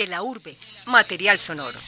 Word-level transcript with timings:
De 0.00 0.06
la 0.06 0.22
urbe, 0.22 0.56
material 0.86 1.38
sonoro. 1.38 1.78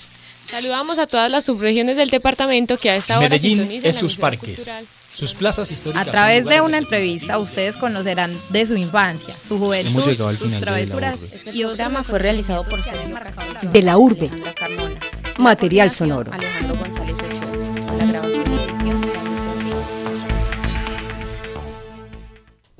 Saludamos 0.44 0.98
a 0.98 1.06
todas 1.06 1.30
las 1.30 1.44
subregiones 1.44 1.96
del 1.96 2.10
departamento 2.10 2.76
que 2.76 2.90
a 2.90 2.94
esta 2.96 3.18
hora 3.18 3.30
Medellín 3.30 3.70
es 3.72 3.84
la 3.84 3.92
sus 3.94 4.16
parques, 4.16 4.56
cultural. 4.56 4.86
sus 5.14 5.32
plazas 5.32 5.70
históricas. 5.70 6.08
A 6.08 6.10
través 6.10 6.44
de 6.44 6.60
una 6.60 6.76
entrevista 6.76 7.38
ustedes 7.38 7.78
conocerán 7.78 8.38
de 8.50 8.66
su 8.66 8.76
infancia, 8.76 9.34
su 9.34 9.58
juventud, 9.58 9.92
Hemos 9.92 10.06
llegado 10.08 10.28
al 10.28 10.36
sus 10.36 10.46
final 10.48 10.60
de 10.60 10.66
La 10.66 10.72
travesuras. 10.72 11.14
Urbe. 11.18 11.36
Este 11.36 11.52
programa 11.62 12.04
fue 12.04 12.18
realizado 12.18 12.64
por 12.68 12.84
Sergio 12.84 13.18
De 13.72 13.80
la 13.80 13.96
urbe, 13.96 14.30
material 15.38 15.90
sonoro. 15.90 16.32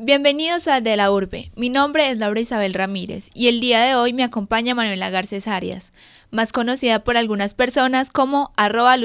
Bienvenidos 0.05 0.67
a 0.67 0.81
De 0.81 0.97
la 0.97 1.13
Urbe. 1.13 1.53
Mi 1.55 1.69
nombre 1.69 2.11
es 2.11 2.19
Laura 2.19 2.41
Isabel 2.41 2.75
Ramírez 2.75 3.31
y 3.35 3.47
el 3.47 3.61
día 3.61 3.83
de 3.83 3.95
hoy 3.95 4.13
me 4.13 4.25
acompaña 4.25 4.75
Manuela 4.75 5.11
Garcés 5.11 5.47
Arias, 5.47 5.93
más 6.33 6.51
conocida 6.51 7.05
por 7.05 7.17
algunas 7.17 7.55
personas 7.55 8.11
como 8.11 8.51
arroba 8.57 8.97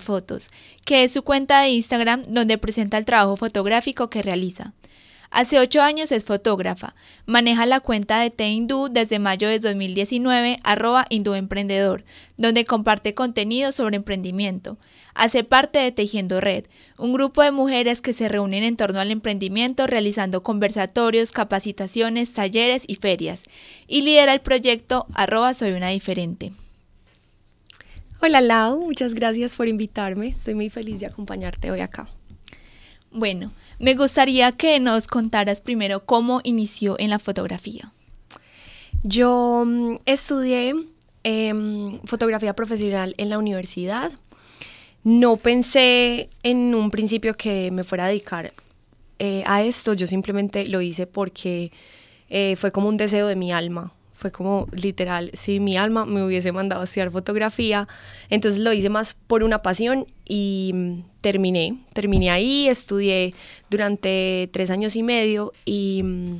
Fotos, 0.00 0.50
que 0.84 1.04
es 1.04 1.12
su 1.12 1.22
cuenta 1.22 1.60
de 1.60 1.68
Instagram 1.68 2.24
donde 2.26 2.58
presenta 2.58 2.98
el 2.98 3.04
trabajo 3.04 3.36
fotográfico 3.36 4.10
que 4.10 4.22
realiza. 4.22 4.72
Hace 5.30 5.60
ocho 5.60 5.80
años 5.80 6.10
es 6.10 6.24
fotógrafa. 6.24 6.96
Maneja 7.24 7.64
la 7.64 7.78
cuenta 7.78 8.20
de 8.20 8.30
Te 8.30 8.48
Hindú 8.48 8.88
desde 8.90 9.20
mayo 9.20 9.48
de 9.48 9.60
2019, 9.60 10.58
arroba 10.64 11.06
Hindú 11.08 11.34
Emprendedor, 11.34 12.04
donde 12.36 12.64
comparte 12.64 13.14
contenido 13.14 13.70
sobre 13.70 13.94
emprendimiento. 13.94 14.76
Hace 15.14 15.44
parte 15.44 15.78
de 15.78 15.92
Tejiendo 15.92 16.40
Red, 16.40 16.64
un 16.98 17.12
grupo 17.12 17.42
de 17.42 17.52
mujeres 17.52 18.00
que 18.00 18.12
se 18.12 18.28
reúnen 18.28 18.64
en 18.64 18.76
torno 18.76 18.98
al 18.98 19.12
emprendimiento 19.12 19.86
realizando 19.86 20.42
conversatorios, 20.42 21.30
capacitaciones, 21.30 22.32
talleres 22.32 22.82
y 22.88 22.96
ferias. 22.96 23.44
Y 23.86 24.02
lidera 24.02 24.34
el 24.34 24.40
proyecto 24.40 25.06
arroba 25.14 25.54
Soy 25.54 25.70
una 25.72 25.90
diferente. 25.90 26.50
Hola 28.20 28.40
Lau, 28.40 28.80
muchas 28.80 29.14
gracias 29.14 29.54
por 29.54 29.68
invitarme. 29.68 30.26
Estoy 30.26 30.56
muy 30.56 30.70
feliz 30.70 30.98
de 30.98 31.06
acompañarte 31.06 31.70
hoy 31.70 31.80
acá. 31.80 32.08
Bueno, 33.12 33.52
me 33.80 33.94
gustaría 33.94 34.52
que 34.52 34.78
nos 34.78 35.08
contaras 35.08 35.60
primero 35.60 36.04
cómo 36.04 36.40
inició 36.44 36.96
en 36.98 37.10
la 37.10 37.18
fotografía. 37.18 37.92
Yo 39.02 39.64
mm, 39.66 39.96
estudié 40.04 40.74
em, 41.24 41.98
fotografía 42.04 42.54
profesional 42.54 43.14
en 43.16 43.30
la 43.30 43.38
universidad. 43.38 44.12
No 45.02 45.38
pensé 45.38 46.28
en 46.42 46.74
un 46.74 46.90
principio 46.90 47.34
que 47.36 47.70
me 47.70 47.82
fuera 47.82 48.04
a 48.04 48.08
dedicar 48.08 48.52
eh, 49.18 49.42
a 49.46 49.62
esto, 49.62 49.94
yo 49.94 50.06
simplemente 50.06 50.66
lo 50.66 50.80
hice 50.80 51.06
porque 51.06 51.72
eh, 52.28 52.56
fue 52.56 52.72
como 52.72 52.88
un 52.88 52.96
deseo 52.98 53.26
de 53.26 53.36
mi 53.36 53.50
alma. 53.50 53.92
Fue 54.20 54.30
como 54.30 54.66
literal, 54.72 55.30
si 55.32 55.60
mi 55.60 55.78
alma 55.78 56.04
me 56.04 56.22
hubiese 56.22 56.52
mandado 56.52 56.82
a 56.82 56.84
estudiar 56.84 57.10
fotografía, 57.10 57.88
entonces 58.28 58.60
lo 58.60 58.70
hice 58.74 58.90
más 58.90 59.14
por 59.26 59.42
una 59.42 59.62
pasión 59.62 60.06
y 60.28 60.72
mm, 60.74 61.00
terminé. 61.22 61.78
Terminé 61.94 62.30
ahí, 62.30 62.68
estudié 62.68 63.32
durante 63.70 64.50
tres 64.52 64.68
años 64.70 64.94
y 64.94 65.02
medio 65.02 65.54
y 65.64 66.02
mm, 66.04 66.36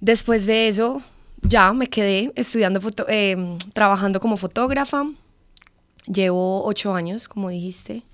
después 0.00 0.46
de 0.46 0.68
eso 0.68 1.02
ya 1.42 1.72
me 1.72 1.88
quedé 1.88 2.30
estudiando, 2.36 2.80
foto- 2.80 3.06
eh, 3.08 3.36
trabajando 3.72 4.20
como 4.20 4.36
fotógrafa. 4.36 5.04
Llevo 6.06 6.64
ocho 6.64 6.94
años, 6.94 7.26
como 7.26 7.48
dijiste, 7.48 8.04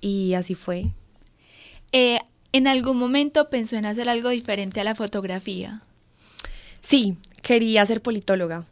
y 0.00 0.32
así 0.32 0.54
fue. 0.54 0.86
Eh, 1.92 2.18
¿En 2.52 2.66
algún 2.66 2.96
momento 2.96 3.50
pensó 3.50 3.76
en 3.76 3.84
hacer 3.84 4.08
algo 4.08 4.30
diferente 4.30 4.80
a 4.80 4.84
la 4.84 4.94
fotografía? 4.94 5.82
Sí, 6.80 7.16
quería 7.42 7.84
ser 7.86 8.02
politóloga, 8.02 8.64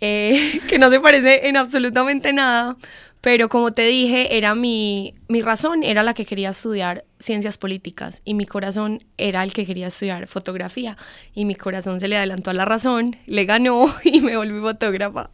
eh, 0.00 0.60
que 0.68 0.78
no 0.78 0.90
se 0.90 1.00
parece 1.00 1.48
en 1.48 1.56
absolutamente 1.56 2.32
nada, 2.32 2.76
pero 3.20 3.48
como 3.48 3.72
te 3.72 3.82
dije, 3.82 4.36
era 4.36 4.54
mi, 4.54 5.14
mi 5.26 5.42
razón, 5.42 5.82
era 5.82 6.02
la 6.02 6.14
que 6.14 6.24
quería 6.24 6.50
estudiar 6.50 7.04
ciencias 7.18 7.58
políticas 7.58 8.22
y 8.24 8.34
mi 8.34 8.46
corazón 8.46 9.04
era 9.16 9.42
el 9.42 9.52
que 9.52 9.66
quería 9.66 9.88
estudiar 9.88 10.28
fotografía 10.28 10.96
y 11.34 11.44
mi 11.44 11.56
corazón 11.56 11.98
se 11.98 12.06
le 12.06 12.16
adelantó 12.16 12.50
a 12.50 12.54
la 12.54 12.64
razón, 12.64 13.16
le 13.26 13.44
ganó 13.44 13.92
y 14.04 14.20
me 14.20 14.36
volví 14.36 14.60
fotógrafa. 14.60 15.30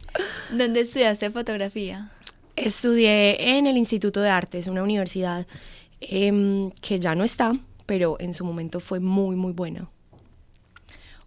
¿Dónde 0.51 0.81
estudiaste 0.81 1.29
fotografía? 1.29 2.11
Estudié 2.55 3.57
en 3.57 3.67
el 3.67 3.77
Instituto 3.77 4.21
de 4.21 4.29
Artes, 4.29 4.67
una 4.67 4.81
universidad 4.81 5.45
em, 5.99 6.71
que 6.81 6.99
ya 6.99 7.13
no 7.13 7.23
está, 7.23 7.53
pero 7.85 8.17
en 8.19 8.33
su 8.33 8.45
momento 8.45 8.79
fue 8.79 8.99
muy, 8.99 9.35
muy 9.35 9.53
buena. 9.53 9.89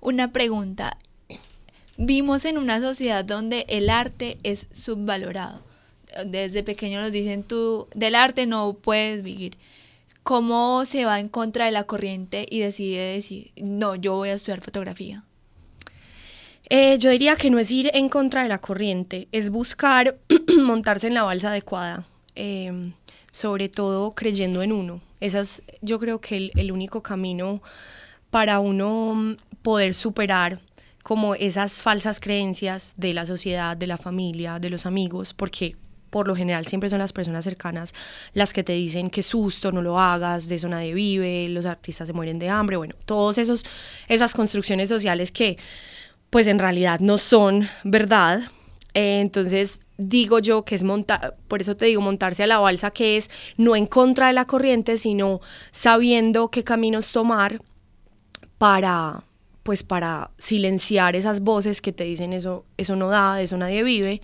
Una 0.01 0.33
pregunta. 0.33 0.97
Vimos 2.01 2.45
en 2.45 2.59
una 2.59 2.81
sociedad 2.81 3.25
donde 3.25 3.67
el 3.69 3.91
arte 3.91 4.39
es 4.45 4.69
subvalorado. 4.71 5.63
Desde 6.25 6.63
pequeño 6.63 7.01
nos 7.01 7.11
dicen 7.11 7.43
tú 7.43 7.89
del 7.93 8.15
arte 8.15 8.47
no 8.47 8.75
puedes 8.75 9.25
vivir. 9.25 9.59
¿Cómo 10.23 10.85
se 10.87 11.05
va 11.05 11.19
en 11.19 11.29
contra 11.29 11.67
de 11.67 11.73
la 11.73 11.85
corriente 11.85 12.47
y 12.49 12.61
decide 12.61 13.15
decir, 13.15 13.51
no, 13.57 13.97
yo 13.97 14.15
voy 14.15 14.29
a 14.29 14.35
estudiar 14.35 14.61
fotografía? 14.61 15.25
Eh, 16.71 16.99
yo 16.99 17.11
diría 17.11 17.35
que 17.35 17.51
no 17.51 17.59
es 17.59 17.69
ir 17.73 17.91
en 17.93 18.09
contra 18.09 18.45
de 18.45 18.49
la 18.49 18.61
corriente, 18.61 19.27
es 19.33 19.51
buscar 19.51 20.19
montarse 20.57 21.09
en 21.09 21.15
la 21.15 21.25
balsa 21.25 21.49
adecuada, 21.49 22.07
eh, 22.37 22.93
sobre 23.33 23.69
todo 23.69 24.15
creyendo 24.15 24.63
en 24.63 24.71
uno. 24.71 25.01
Ese 25.19 25.41
es, 25.41 25.63
yo 25.81 25.99
creo 25.99 26.21
que 26.21 26.53
el, 26.55 26.71
único 26.71 27.03
camino 27.03 27.61
para 28.31 28.61
uno 28.61 29.35
poder 29.63 29.95
superar 29.95 30.61
como 31.09 31.35
esas 31.35 31.81
falsas 31.81 32.21
creencias 32.21 32.93
de 32.99 33.15
la 33.15 33.25
sociedad, 33.25 33.79
de 33.79 33.87
la 33.87 33.97
familia, 33.97 34.59
de 34.59 34.69
los 34.69 34.85
amigos, 34.85 35.33
porque 35.33 35.75
por 36.11 36.29
lo 36.29 36.37
general 36.37 36.67
siempre 36.67 36.91
son 36.91 36.99
las 36.99 37.15
personas 37.15 37.45
cercanas 37.45 37.95
las 38.35 38.53
que 38.53 38.63
te 38.63 38.75
dicen 38.75 39.09
que 39.09 39.23
susto, 39.23 39.73
no 39.73 39.81
lo 39.81 39.99
hagas, 39.99 40.51
de 40.51 40.57
eso 40.57 40.69
nadie 40.69 40.93
vive, 40.93 41.49
los 41.49 41.65
artistas 41.65 42.09
se 42.09 42.13
mueren 42.13 42.39
de 42.39 42.51
hambre, 42.51 42.77
bueno, 42.77 42.95
todos 43.07 43.39
esas 43.39 44.35
construcciones 44.35 44.91
sociales 44.91 45.33
que 45.33 45.57
pues 46.29 46.47
en 46.47 46.59
realidad 46.59 47.01
no 47.01 47.17
son 47.17 47.67
verdad. 47.85 48.43
Eh, 48.93 49.21
entonces 49.23 49.81
digo 49.97 50.41
yo 50.41 50.67
que 50.67 50.75
es 50.75 50.85
montar, 50.85 51.39
por 51.49 51.63
eso 51.63 51.75
te 51.75 51.87
digo 51.87 52.03
montarse 52.03 52.43
a 52.43 52.47
la 52.47 52.59
balsa, 52.59 52.91
que 52.91 53.17
es 53.17 53.31
no 53.57 53.77
en 53.77 53.87
contra 53.87 54.27
de 54.27 54.35
la 54.35 54.45
corriente, 54.45 54.99
sino 54.99 55.41
sabiendo 55.71 56.51
qué 56.51 56.65
caminos 56.65 57.13
tomar 57.13 57.63
para 58.59 59.25
pues 59.69 59.83
para 59.83 60.31
silenciar 60.39 61.15
esas 61.15 61.41
voces 61.41 61.83
que 61.83 61.93
te 61.93 62.05
dicen 62.05 62.33
eso, 62.33 62.65
eso 62.79 62.97
no 62.97 63.11
da, 63.11 63.35
de 63.35 63.45
eso 63.45 63.59
nadie 63.59 63.83
vive. 63.83 64.23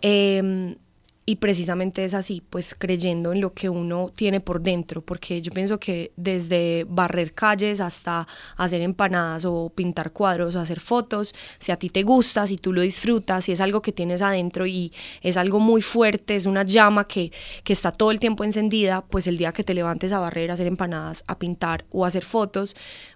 Eh, 0.00 0.76
y 1.24 1.36
precisamente 1.36 2.04
es 2.04 2.14
así, 2.14 2.42
pues 2.50 2.74
creyendo 2.76 3.32
en 3.32 3.40
lo 3.40 3.54
que 3.54 3.68
uno 3.68 4.10
tiene 4.14 4.40
por 4.40 4.60
dentro, 4.60 5.02
porque 5.02 5.40
yo 5.40 5.52
pienso 5.52 5.78
que 5.78 6.12
desde 6.16 6.84
barrer 6.88 7.32
calles 7.32 7.80
hasta 7.80 8.26
hacer 8.56 8.80
empanadas 8.80 9.44
o 9.44 9.70
pintar 9.72 10.12
cuadros 10.12 10.56
o 10.56 10.60
hacer 10.60 10.80
fotos, 10.80 11.32
si 11.60 11.70
a 11.70 11.76
ti 11.76 11.90
te 11.90 12.02
gusta, 12.02 12.46
si 12.48 12.56
tú 12.56 12.72
lo 12.72 12.80
disfrutas, 12.80 13.44
si 13.44 13.52
es 13.52 13.60
algo 13.60 13.82
que 13.82 13.92
tienes 13.92 14.20
adentro 14.20 14.66
y 14.66 14.92
es 15.20 15.36
algo 15.36 15.60
muy 15.60 15.80
fuerte, 15.80 16.34
es 16.34 16.46
una 16.46 16.64
llama 16.64 17.06
que, 17.06 17.30
que 17.62 17.72
está 17.72 17.92
todo 17.92 18.10
el 18.10 18.18
tiempo 18.18 18.42
encendida, 18.42 19.02
pues 19.02 19.28
el 19.28 19.38
día 19.38 19.52
que 19.52 19.62
te 19.62 19.74
levantes 19.74 20.10
a 20.10 20.18
barrer, 20.18 20.50
a 20.50 20.54
hacer 20.54 20.66
empanadas, 20.66 21.22
a 21.28 21.38
pintar 21.38 21.84
o 21.90 22.04
a 22.04 22.08
hacer 22.08 22.24
fotos, 22.24 22.74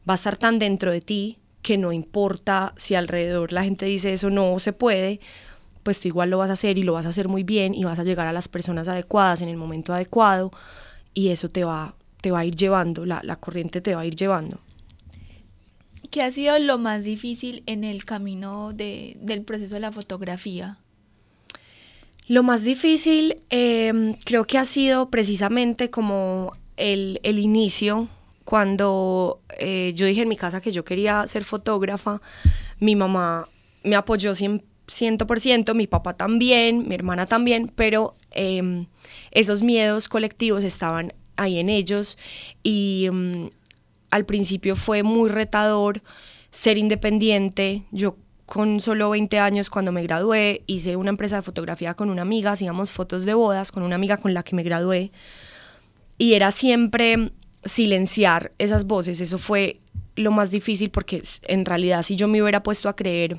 va 0.09 0.15
a 0.15 0.17
estar 0.17 0.37
tan 0.37 0.61
dentro 0.61 0.93
de 0.93 1.01
ti 1.01 1.39
que 1.67 1.77
no 1.77 1.91
importa 1.93 2.73
si 2.77 2.95
alrededor 2.95 3.51
la 3.51 3.65
gente 3.65 3.87
dice 3.87 4.13
eso 4.13 4.31
no 4.31 4.57
se 4.61 4.73
puede, 4.73 5.19
pues 5.83 5.99
tú 6.01 6.07
igual 6.07 6.31
lo 6.31 6.39
vas 6.39 6.49
a 6.51 6.53
hacer 6.53 6.79
y 6.79 6.85
lo 6.85 6.93
vas 6.93 7.07
a 7.07 7.09
hacer 7.09 7.27
muy 7.29 7.43
bien 7.43 7.75
y 7.75 7.83
vas 7.83 7.99
a 7.99 8.05
llegar 8.05 8.29
a 8.29 8.33
las 8.33 8.47
personas 8.47 8.87
adecuadas 8.87 9.43
en 9.43 9.49
el 9.49 9.57
momento 9.57 9.93
adecuado 9.93 10.53
y 11.13 11.31
eso 11.31 11.49
te 11.49 11.65
va, 11.65 11.97
te 12.21 12.31
va 12.31 12.39
a 12.41 12.45
ir 12.45 12.55
llevando, 12.55 13.05
la, 13.05 13.21
la 13.25 13.35
corriente 13.35 13.81
te 13.81 13.97
va 13.97 14.03
a 14.03 14.07
ir 14.07 14.15
llevando. 14.15 14.61
¿Qué 16.13 16.23
ha 16.23 16.31
sido 16.31 16.57
lo 16.61 16.79
más 16.79 17.03
difícil 17.03 17.65
en 17.67 17.83
el 17.83 18.05
camino 18.05 18.73
de- 18.73 19.17
del 19.21 19.43
proceso 19.43 19.75
de 19.75 19.81
la 19.81 19.91
fotografía? 19.91 20.79
Lo 22.29 22.45
más 22.45 22.63
difícil 22.63 23.39
eh, 23.51 24.15
creo 24.25 24.45
que 24.45 24.59
ha 24.59 24.65
sido 24.65 25.11
precisamente 25.11 25.91
como 25.91 26.53
el, 26.77 27.19
el 27.25 27.41
inicio, 27.41 28.09
cuando 28.47 29.43
eh, 29.59 29.93
yo 29.95 30.07
dije 30.07 30.23
en 30.23 30.29
mi 30.29 30.37
casa 30.37 30.61
que 30.61 30.71
yo 30.71 30.85
quería 30.85 31.27
ser 31.27 31.45
fotógrafa, 31.45 32.23
mi 32.79 32.95
mamá 32.95 33.49
me 33.83 33.97
apoyó 33.97 34.33
100%, 34.33 34.63
100%, 34.87 35.75
mi 35.75 35.89
papá 35.89 36.15
también, 36.15 36.89
mi 36.89 36.95
hermana 36.95 37.27
también, 37.27 37.73
pero 37.75 38.15
eh, 38.31 38.87
esos 39.33 39.63
miedos 39.63 40.09
colectivos 40.09 40.63
estaban 40.63 41.13
ahí 41.37 41.59
en 41.59 41.69
ellos 41.69 42.19
y 42.63 43.09
mm, 43.13 43.47
al 44.11 44.25
principio 44.25 44.77
fue 44.77 45.03
muy 45.03 45.29
retador 45.29 46.03
ser 46.53 46.79
independiente. 46.79 47.83
Yo 47.91 48.17
con 48.47 48.81
solo 48.81 49.11
20 49.11 49.41
años 49.41 49.71
cuando 49.71 49.91
me 49.91 50.05
gradué 50.05 50.63
hice 50.69 50.95
una 50.95 51.11
empresa 51.11 51.35
de 51.35 51.43
fotografía 51.43 51.95
con 51.95 52.11
una 52.11 52.23
amiga, 52.23 52.53
hacíamos 52.53 52.93
fotos 52.93 53.25
de 53.25 53.35
bodas 53.35 53.73
con 53.73 53.83
una 53.83 53.97
amiga 53.97 54.19
con 54.19 54.35
la 54.35 54.45
que 54.45 54.55
me 54.55 54.63
gradué 54.63 55.11
y 56.17 56.35
era 56.35 56.53
siempre 56.53 57.33
silenciar 57.67 58.53
esas 58.59 58.85
voces, 58.85 59.21
eso 59.21 59.39
fue 59.39 59.81
lo 60.17 60.31
más 60.31 60.51
difícil 60.51 60.91
porque 60.91 61.23
en 61.43 61.65
realidad 61.65 62.03
si 62.03 62.17
yo 62.17 62.27
me 62.27 62.43
hubiera 62.43 62.63
puesto 62.63 62.89
a 62.89 62.97
creer 62.97 63.39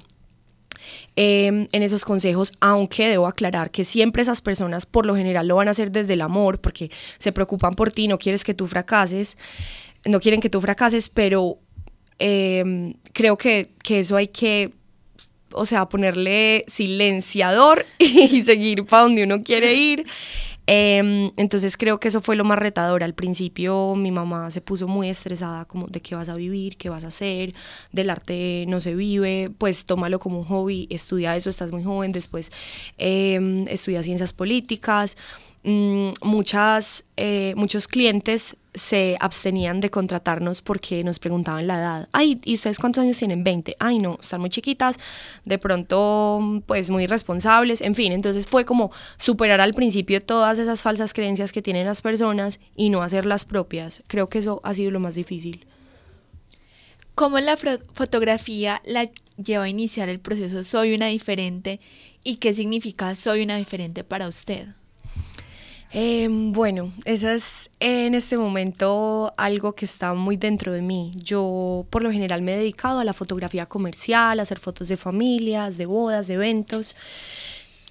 em, 1.15 1.67
en 1.71 1.83
esos 1.83 2.05
consejos, 2.05 2.53
aunque 2.59 3.09
debo 3.09 3.27
aclarar 3.27 3.71
que 3.71 3.83
siempre 3.83 4.21
esas 4.21 4.41
personas 4.41 4.85
por 4.85 5.05
lo 5.05 5.15
general 5.15 5.47
lo 5.47 5.55
van 5.55 5.67
a 5.67 5.71
hacer 5.71 5.91
desde 5.91 6.13
el 6.13 6.21
amor, 6.21 6.61
porque 6.61 6.91
se 7.17 7.31
preocupan 7.31 7.73
por 7.73 7.91
ti, 7.91 8.07
no 8.07 8.19
quieres 8.19 8.43
que 8.43 8.53
tú 8.53 8.67
fracases, 8.67 9.37
no 10.05 10.19
quieren 10.19 10.39
que 10.39 10.49
tú 10.49 10.61
fracases, 10.61 11.09
pero 11.09 11.57
em, 12.19 12.93
creo 13.13 13.37
que, 13.37 13.71
que 13.83 14.01
eso 14.01 14.15
hay 14.15 14.27
que 14.27 14.71
o 15.51 15.65
sea, 15.65 15.87
ponerle 15.87 16.65
silenciador 16.67 17.85
y 17.99 18.43
seguir 18.43 18.85
para 18.85 19.03
donde 19.03 19.23
uno 19.23 19.41
quiere 19.41 19.73
ir. 19.73 20.05
Em, 20.69 21.31
entonces 21.37 21.77
creo 21.77 21.99
que 21.99 22.09
eso 22.09 22.21
fue 22.21 22.35
lo 22.35 22.43
más 22.43 22.59
retador. 22.59 23.03
Al 23.03 23.13
principio 23.13 23.95
mi 23.95 24.11
mamá 24.11 24.51
se 24.51 24.61
puso 24.61 24.87
muy 24.87 25.09
estresada 25.09 25.65
como 25.65 25.87
de 25.87 26.01
qué 26.01 26.13
vas 26.15 26.29
a 26.29 26.35
vivir, 26.35 26.77
qué 26.77 26.89
vas 26.89 27.05
a 27.05 27.07
hacer, 27.07 27.53
del 27.93 28.09
arte 28.09 28.65
no 28.67 28.81
se 28.81 28.93
vive, 28.93 29.49
pues 29.57 29.85
tómalo 29.85 30.19
como 30.19 30.39
un 30.39 30.45
hobby, 30.45 30.87
estudia 30.89 31.35
eso, 31.37 31.49
estás 31.49 31.71
muy 31.71 31.83
joven, 31.83 32.11
después 32.11 32.51
eh, 32.97 33.65
estudia 33.69 34.03
ciencias 34.03 34.33
políticas. 34.33 35.17
Mm, 35.63 36.11
muchas, 36.21 37.05
eh, 37.17 37.53
muchos 37.57 37.87
clientes 37.87 38.55
se 38.77 39.17
abstenían 39.19 39.79
de 39.79 39.89
contratarnos 39.89 40.61
porque 40.61 41.03
nos 41.03 41.19
preguntaban 41.19 41.67
la 41.67 41.79
edad. 41.79 42.09
Ay, 42.11 42.39
¿y 42.45 42.55
ustedes 42.55 42.79
cuántos 42.79 43.03
años 43.03 43.17
tienen? 43.17 43.43
20. 43.43 43.75
Ay, 43.79 43.99
no, 43.99 44.17
están 44.21 44.41
muy 44.41 44.49
chiquitas, 44.49 44.97
de 45.45 45.57
pronto, 45.57 46.61
pues 46.65 46.89
muy 46.89 47.07
responsables, 47.07 47.81
en 47.81 47.95
fin. 47.95 48.11
Entonces 48.13 48.47
fue 48.47 48.65
como 48.65 48.91
superar 49.17 49.61
al 49.61 49.73
principio 49.73 50.21
todas 50.21 50.59
esas 50.59 50.81
falsas 50.81 51.13
creencias 51.13 51.51
que 51.51 51.61
tienen 51.61 51.85
las 51.85 52.01
personas 52.01 52.59
y 52.75 52.89
no 52.89 53.03
hacerlas 53.03 53.45
propias. 53.45 54.03
Creo 54.07 54.29
que 54.29 54.39
eso 54.39 54.61
ha 54.63 54.73
sido 54.73 54.91
lo 54.91 54.99
más 54.99 55.15
difícil. 55.15 55.65
¿Cómo 57.15 57.39
la 57.39 57.57
fotografía 57.93 58.81
la 58.85 59.09
lleva 59.43 59.63
a 59.63 59.69
iniciar 59.69 60.07
el 60.07 60.19
proceso 60.19 60.63
Soy 60.63 60.93
una 60.93 61.07
diferente 61.07 61.79
y 62.23 62.35
qué 62.35 62.53
significa 62.53 63.15
Soy 63.15 63.41
una 63.41 63.57
diferente 63.57 64.03
para 64.03 64.27
usted? 64.27 64.67
Em, 65.91 66.51
bueno, 66.51 66.91
eso 67.05 67.29
es 67.29 67.69
en 67.79 68.13
este 68.13 68.37
momento 68.37 69.31
algo 69.37 69.73
que 69.73 69.85
está 69.85 70.13
muy 70.13 70.35
dentro 70.35 70.73
de 70.73 70.81
mí. 70.81 71.11
Yo 71.15 71.85
por 71.89 72.03
lo 72.03 72.11
general 72.11 72.41
me 72.41 72.55
he 72.55 72.57
dedicado 72.57 72.99
a 72.99 73.03
la 73.03 73.13
fotografía 73.13 73.65
comercial, 73.67 74.39
a 74.39 74.43
hacer 74.43 74.59
fotos 74.59 74.89
de 74.89 74.97
familias, 74.97 75.77
de 75.77 75.85
bodas, 75.85 76.27
de 76.27 76.33
eventos. 76.33 76.95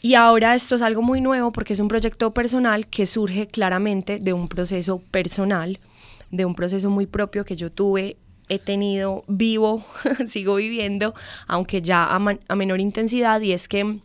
Y 0.02 0.14
ahora 0.14 0.54
esto 0.54 0.74
es 0.74 0.82
algo 0.82 1.02
muy 1.02 1.20
nuevo 1.20 1.52
porque 1.52 1.72
es 1.72 1.80
un 1.80 1.88
proyecto 1.88 2.32
personal 2.32 2.86
que 2.86 3.06
surge 3.06 3.46
claramente 3.46 4.18
de 4.18 4.32
un 4.34 4.48
proceso 4.48 4.98
personal, 5.10 5.78
de 6.30 6.44
un 6.44 6.54
proceso 6.54 6.90
muy 6.90 7.06
propio 7.06 7.44
que 7.44 7.56
yo 7.56 7.72
tuve 7.72 8.16
he 8.48 8.58
tenido 8.60 9.24
vivo, 9.26 9.84
sigo 10.28 10.56
viviendo, 10.56 11.14
aunque 11.48 11.82
ya 11.82 12.04
a 12.06 12.54
menor 12.54 12.80
intensidad, 12.80 13.40
y 13.40 13.52
es 13.52 13.66
que 13.66 13.98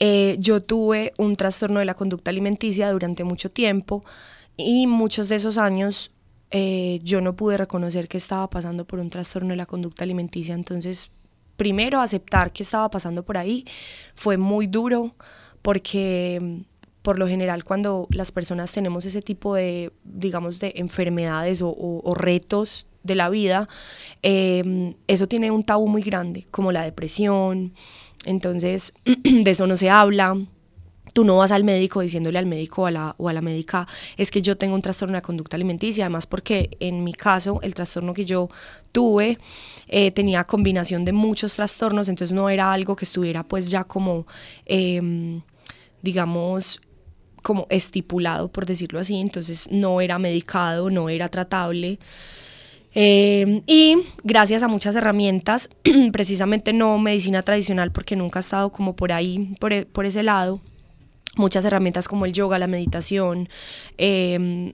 eh, 0.00 0.36
yo 0.40 0.62
tuve 0.62 1.12
un 1.18 1.36
trastorno 1.36 1.78
de 1.78 1.84
la 1.84 1.94
conducta 1.94 2.30
alimenticia 2.30 2.90
durante 2.90 3.22
mucho 3.22 3.50
tiempo 3.50 4.02
y 4.56 4.86
muchos 4.86 5.28
de 5.28 5.36
esos 5.36 5.58
años 5.58 6.10
eh, 6.50 6.98
yo 7.02 7.20
no 7.20 7.36
pude 7.36 7.58
reconocer 7.58 8.08
que 8.08 8.16
estaba 8.16 8.48
pasando 8.50 8.86
por 8.86 8.98
un 8.98 9.10
trastorno 9.10 9.50
de 9.50 9.56
la 9.56 9.66
conducta 9.66 10.02
alimenticia. 10.02 10.54
Entonces, 10.54 11.10
primero 11.56 12.00
aceptar 12.00 12.52
que 12.52 12.62
estaba 12.62 12.90
pasando 12.90 13.22
por 13.22 13.36
ahí 13.36 13.66
fue 14.14 14.38
muy 14.38 14.66
duro 14.66 15.14
porque 15.62 16.64
por 17.02 17.18
lo 17.18 17.28
general 17.28 17.64
cuando 17.64 18.06
las 18.10 18.32
personas 18.32 18.72
tenemos 18.72 19.04
ese 19.04 19.20
tipo 19.20 19.54
de, 19.54 19.92
digamos, 20.04 20.60
de 20.60 20.72
enfermedades 20.76 21.60
o, 21.62 22.14
retos 22.14 22.86
de 23.02 23.14
la 23.14 23.30
vida, 23.30 23.68
eh, 24.22 24.94
eso 25.06 25.26
tiene 25.26 25.50
un 25.50 25.64
tabú 25.64 25.88
muy 25.88 26.02
grande, 26.02 26.46
como 26.50 26.72
la 26.72 26.82
depresión, 26.82 27.72
entonces, 28.24 28.94
de 29.04 29.50
eso 29.50 29.66
no 29.66 29.76
se 29.76 29.90
habla. 29.90 30.36
Tú 31.12 31.24
no 31.24 31.38
vas 31.38 31.50
al 31.50 31.64
médico 31.64 32.02
diciéndole 32.02 32.38
al 32.38 32.46
médico 32.46 32.82
o 32.82 32.86
a, 32.86 32.90
la, 32.92 33.14
o 33.18 33.28
a 33.28 33.32
la 33.32 33.40
médica, 33.40 33.88
es 34.16 34.30
que 34.30 34.42
yo 34.42 34.56
tengo 34.56 34.76
un 34.76 34.82
trastorno 34.82 35.16
de 35.16 35.22
conducta 35.22 35.56
alimenticia, 35.56 36.04
además 36.04 36.28
porque 36.28 36.76
en 36.78 37.02
mi 37.02 37.12
caso 37.12 37.58
el 37.62 37.74
trastorno 37.74 38.14
que 38.14 38.24
yo 38.24 38.48
tuve 38.92 39.38
eh, 39.88 40.12
tenía 40.12 40.44
combinación 40.44 41.04
de 41.04 41.12
muchos 41.12 41.54
trastornos, 41.54 42.08
entonces 42.08 42.32
no 42.32 42.48
era 42.48 42.72
algo 42.72 42.94
que 42.94 43.04
estuviera 43.06 43.42
pues 43.42 43.70
ya 43.70 43.82
como, 43.82 44.24
em, 44.66 45.40
digamos, 46.00 46.80
como 47.42 47.66
estipulado, 47.70 48.46
por 48.46 48.64
decirlo 48.66 49.00
así, 49.00 49.16
entonces 49.16 49.68
no 49.72 50.00
era 50.00 50.20
medicado, 50.20 50.90
no 50.90 51.08
era 51.08 51.28
tratable. 51.28 51.98
Eh, 52.94 53.62
y 53.66 53.98
gracias 54.24 54.62
a 54.62 54.68
muchas 54.68 54.96
herramientas, 54.96 55.70
precisamente 56.12 56.72
no 56.72 56.98
medicina 56.98 57.42
tradicional 57.42 57.92
porque 57.92 58.16
nunca 58.16 58.40
he 58.40 58.42
estado 58.42 58.70
como 58.70 58.96
por 58.96 59.12
ahí, 59.12 59.54
por, 59.60 59.72
e, 59.72 59.86
ese 60.04 60.22
lado, 60.22 60.60
muchas 61.36 61.64
herramientas 61.64 62.08
como 62.08 62.24
el 62.26 62.32
yoga, 62.32 62.58
la 62.58 62.66
meditación, 62.66 63.48
em, 63.96 64.72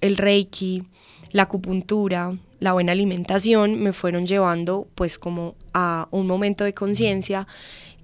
el 0.00 0.16
reiki, 0.16 0.84
la 1.32 1.44
acupuntura, 1.44 2.36
la 2.60 2.72
buena 2.72 2.92
alimentación 2.92 3.82
me 3.82 3.92
fueron 3.92 4.26
llevando 4.26 4.86
pues 4.94 5.18
como 5.18 5.54
a 5.72 6.08
un 6.10 6.26
momento 6.26 6.64
de 6.64 6.74
conciencia 6.74 7.46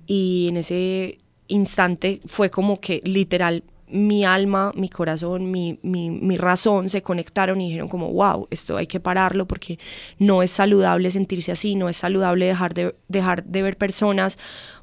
y 0.06 0.46
en 0.48 0.56
ese 0.56 1.18
instante 1.48 2.20
fue 2.26 2.50
como 2.50 2.80
que 2.80 3.00
literal 3.04 3.62
mi 3.92 4.24
alma, 4.24 4.72
mi 4.74 4.88
corazón, 4.88 5.50
mi, 5.50 5.78
mi, 5.82 6.36
razón 6.36 6.88
se 6.88 7.02
conectaron 7.02 7.60
y 7.60 7.66
dijeron 7.66 7.88
como, 7.88 8.12
wow, 8.12 8.46
esto 8.50 8.76
hay 8.76 8.86
que 8.86 9.00
pararlo 9.00 9.46
porque 9.46 9.78
no 10.18 10.42
es 10.42 10.50
saludable 10.50 11.10
sentirse 11.10 11.52
así, 11.52 11.74
no 11.74 11.88
es 11.88 11.96
saludable 11.96 12.46
dejar 12.46 12.74
de, 12.74 12.94
dejar 13.08 13.44
de 13.44 13.62
ver 13.62 13.76
personas 13.76 14.38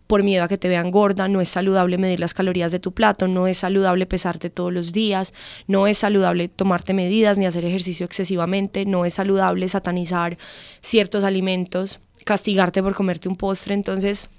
por 0.07 0.23
miedo 0.23 0.43
a 0.43 0.47
que 0.47 0.57
te 0.57 0.69
vean 0.69 0.91
gorda, 0.91 1.27
no 1.27 1.41
es 1.41 1.49
saludable 1.49 1.97
medir 1.97 2.19
las 2.19 2.33
calorías 2.33 2.71
de 2.71 2.79
tu 2.79 2.93
plato, 2.93 3.27
no 3.27 3.47
es 3.47 3.59
saludable 3.59 4.05
pesarte 4.05 4.49
todos 4.49 4.71
los 4.71 4.91
días, 4.91 5.33
no 5.67 5.87
es 5.87 5.97
saludable 5.97 6.47
tomarte 6.47 6.93
medidas 6.93 7.37
ni 7.37 7.45
hacer 7.45 7.65
ejercicio 7.65 8.05
excesivamente, 8.05 8.85
no 8.85 9.05
es 9.05 9.15
saludable 9.15 9.67
satanizar 9.67 10.37
ciertos 10.81 11.23
alimentos, 11.23 11.99
castigarte 12.23 12.81
por 12.81 12.93
comerte 12.93 13.27
un 13.27 13.35
postre, 13.35 13.73
entonces 13.73 14.29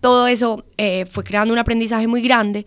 todo 0.00 0.26
eso 0.26 0.64
eh, 0.78 1.06
fue 1.06 1.24
creando 1.24 1.52
un 1.52 1.58
aprendizaje 1.58 2.06
muy 2.06 2.22
grande 2.22 2.66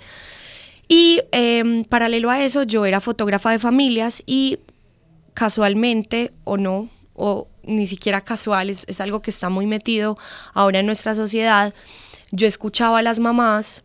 y 0.87 1.21
em, 1.31 1.83
paralelo 1.83 2.29
a 2.29 2.43
eso, 2.43 2.63
yo 2.63 2.85
era 2.85 2.99
fotógrafa 2.99 3.51
de 3.51 3.59
familias 3.59 4.23
y 4.25 4.59
casualmente 5.33 6.31
o 6.43 6.57
no, 6.57 6.89
o 7.13 7.47
ni 7.63 7.87
siquiera 7.87 8.21
casual, 8.21 8.69
es, 8.69 9.01
algo 9.01 9.21
que 9.21 9.31
está 9.31 9.49
muy 9.49 9.65
metido 9.65 10.17
ahora 10.53 10.79
en 10.79 10.85
nuestra 10.85 11.15
sociedad, 11.15 11.73
yo 12.31 12.47
escuchaba 12.47 12.99
a 12.99 13.01
las 13.01 13.19
mamás 13.19 13.83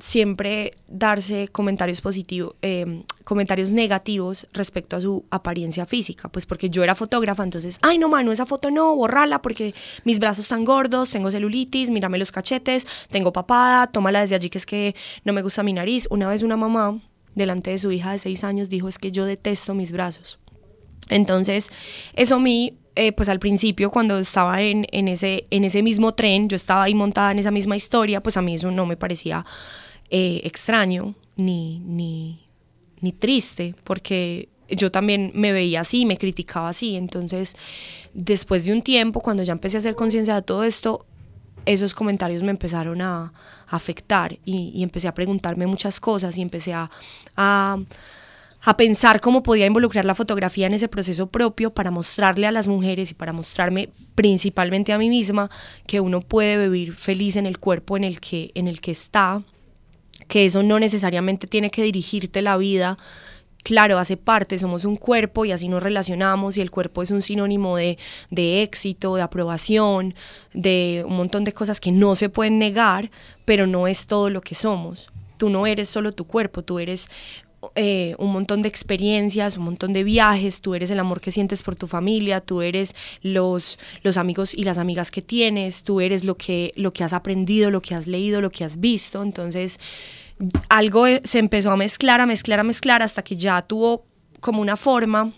siempre 0.00 0.72
darse 0.88 1.48
comentarios 1.48 2.00
positivos, 2.00 2.54
em, 2.62 3.04
comentarios 3.24 3.72
negativos 3.72 4.46
respecto 4.52 4.96
a 4.96 5.00
su 5.00 5.24
apariencia 5.30 5.86
física, 5.86 6.28
pues 6.28 6.46
porque 6.46 6.70
yo 6.70 6.82
era 6.82 6.94
fotógrafa, 6.94 7.44
entonces, 7.44 7.78
ay 7.82 7.98
no 7.98 8.08
mano, 8.08 8.32
esa 8.32 8.46
foto 8.46 8.70
no, 8.70 8.94
borrala 8.96 9.42
porque 9.42 9.74
mis 10.04 10.18
brazos 10.18 10.46
están 10.46 10.64
gordos, 10.64 11.10
tengo 11.10 11.30
celulitis, 11.30 11.90
mírame 11.90 12.18
los 12.18 12.32
cachetes, 12.32 12.86
tengo 13.10 13.32
papada, 13.32 13.86
tómala 13.86 14.22
desde 14.22 14.34
allí 14.34 14.50
que 14.50 14.58
es 14.58 14.66
que 14.66 14.94
no 15.24 15.32
me 15.32 15.42
gusta 15.42 15.62
mi 15.62 15.72
nariz. 15.72 16.08
Una 16.10 16.28
vez 16.28 16.42
una 16.42 16.56
mamá, 16.56 17.00
delante 17.34 17.70
de 17.70 17.78
su 17.78 17.92
hija 17.92 18.12
de 18.12 18.18
seis 18.18 18.42
años, 18.42 18.68
dijo 18.68 18.88
es 18.88 18.98
que 18.98 19.12
yo 19.12 19.24
detesto 19.24 19.74
mis 19.74 19.92
brazos. 19.92 20.38
Entonces, 21.08 21.70
eso 22.14 22.36
a 22.36 22.38
mí 22.38 22.78
eh, 22.96 23.12
pues 23.12 23.28
al 23.28 23.38
principio 23.38 23.90
cuando 23.90 24.18
estaba 24.18 24.60
en, 24.62 24.86
en, 24.90 25.08
ese, 25.08 25.46
en 25.50 25.64
ese 25.64 25.82
mismo 25.82 26.12
tren, 26.12 26.48
yo 26.48 26.56
estaba 26.56 26.84
ahí 26.84 26.94
montada 26.94 27.30
en 27.30 27.38
esa 27.38 27.50
misma 27.50 27.76
historia, 27.76 28.22
pues 28.22 28.36
a 28.36 28.42
mí 28.42 28.56
eso 28.56 28.70
no 28.70 28.84
me 28.84 28.96
parecía 28.96 29.44
eh, 30.10 30.40
extraño 30.44 31.14
ni, 31.36 31.80
ni, 31.80 32.46
ni 33.00 33.12
triste, 33.12 33.74
porque 33.84 34.48
yo 34.68 34.90
también 34.90 35.32
me 35.34 35.52
veía 35.52 35.80
así, 35.80 36.06
me 36.06 36.16
criticaba 36.16 36.68
así. 36.68 36.96
Entonces, 36.96 37.56
después 38.14 38.64
de 38.64 38.72
un 38.72 38.82
tiempo, 38.82 39.20
cuando 39.20 39.42
ya 39.42 39.52
empecé 39.52 39.76
a 39.76 39.80
hacer 39.80 39.94
conciencia 39.94 40.34
de 40.34 40.42
todo 40.42 40.64
esto, 40.64 41.06
esos 41.66 41.94
comentarios 41.94 42.42
me 42.42 42.50
empezaron 42.50 43.02
a, 43.02 43.32
afectar 43.68 44.36
y, 44.44 44.82
empecé 44.82 45.06
a 45.06 45.14
preguntarme 45.14 45.64
muchas 45.66 46.00
cosas 46.00 46.36
y 46.36 46.42
empecé 46.42 46.72
a, 46.72 46.90
a, 47.36 47.78
a, 48.62 48.76
pensar 48.76 49.20
cómo 49.20 49.44
podía 49.44 49.66
involucrar 49.66 50.04
la 50.04 50.16
fotografía 50.16 50.66
en 50.66 50.74
ese 50.74 50.88
proceso 50.88 51.28
propio 51.28 51.70
para 51.72 51.92
mostrarle 51.92 52.48
a 52.48 52.50
las 52.50 52.66
mujeres 52.66 53.12
y 53.12 53.14
para 53.14 53.32
mostrarme 53.32 53.90
principalmente 54.16 54.92
a 54.92 54.98
mí 54.98 55.08
misma 55.08 55.50
que 55.86 56.00
uno 56.00 56.20
puede 56.20 56.68
vivir 56.68 56.94
feliz 56.94 57.36
en 57.36 57.46
el 57.46 57.58
cuerpo 57.58 57.96
en 57.96 58.02
el 58.02 58.18
que, 58.18 58.50
en 58.56 58.66
el 58.66 58.80
que 58.80 58.90
está 58.90 59.44
que 60.30 60.46
eso 60.46 60.62
no 60.62 60.78
necesariamente 60.78 61.46
tiene 61.46 61.70
que 61.70 61.82
dirigirte 61.82 62.40
la 62.40 62.56
vida. 62.56 62.96
Claro, 63.64 63.98
hace 63.98 64.16
parte, 64.16 64.58
somos 64.58 64.86
un 64.86 64.96
cuerpo 64.96 65.44
y 65.44 65.52
así 65.52 65.68
nos 65.68 65.82
relacionamos 65.82 66.56
y 66.56 66.62
el 66.62 66.70
cuerpo 66.70 67.02
es 67.02 67.10
un 67.10 67.20
sinónimo 67.20 67.76
de, 67.76 67.98
de 68.30 68.62
éxito, 68.62 69.16
de 69.16 69.22
aprobación, 69.22 70.14
de 70.54 71.04
un 71.06 71.16
montón 71.16 71.44
de 71.44 71.52
cosas 71.52 71.80
que 71.80 71.92
no 71.92 72.14
se 72.14 72.30
pueden 72.30 72.58
negar, 72.58 73.10
pero 73.44 73.66
no 73.66 73.86
es 73.86 74.06
todo 74.06 74.30
lo 74.30 74.40
que 74.40 74.54
somos. 74.54 75.10
Tú 75.36 75.50
no 75.50 75.66
eres 75.66 75.90
solo 75.90 76.12
tu 76.12 76.26
cuerpo, 76.26 76.62
tú 76.62 76.78
eres 76.78 77.10
eh, 77.74 78.14
un 78.18 78.32
montón 78.32 78.62
de 78.62 78.68
experiencias, 78.68 79.58
un 79.58 79.64
montón 79.64 79.92
de 79.92 80.02
viajes, 80.02 80.62
tú 80.62 80.74
eres 80.74 80.90
el 80.90 80.98
amor 80.98 81.20
que 81.20 81.30
sientes 81.30 81.62
por 81.62 81.76
tu 81.76 81.86
familia, 81.86 82.40
tú 82.40 82.62
eres 82.62 82.96
los, 83.22 83.78
los 84.02 84.16
amigos 84.16 84.54
y 84.54 84.64
las 84.64 84.78
amigas 84.78 85.10
que 85.10 85.20
tienes, 85.20 85.82
tú 85.82 86.00
eres 86.00 86.24
lo 86.24 86.36
que, 86.36 86.72
lo 86.76 86.92
que 86.92 87.04
has 87.04 87.12
aprendido, 87.12 87.70
lo 87.70 87.82
que 87.82 87.94
has 87.94 88.06
leído, 88.06 88.40
lo 88.40 88.50
que 88.50 88.64
has 88.64 88.80
visto. 88.80 89.22
Entonces, 89.22 89.78
algo 90.70 91.06
eh, 91.06 91.20
se 91.24 91.38
empezó 91.38 91.70
a 91.70 91.76
mezclar, 91.76 92.22
a 92.22 92.26
mezclar, 92.26 92.60
a 92.60 92.64
mezclar, 92.64 93.02
hasta 93.02 93.22
que 93.22 93.36
ya 93.36 93.60
tuvo 93.62 94.04
como 94.40 94.62
una 94.62 94.78
forma. 94.78 95.32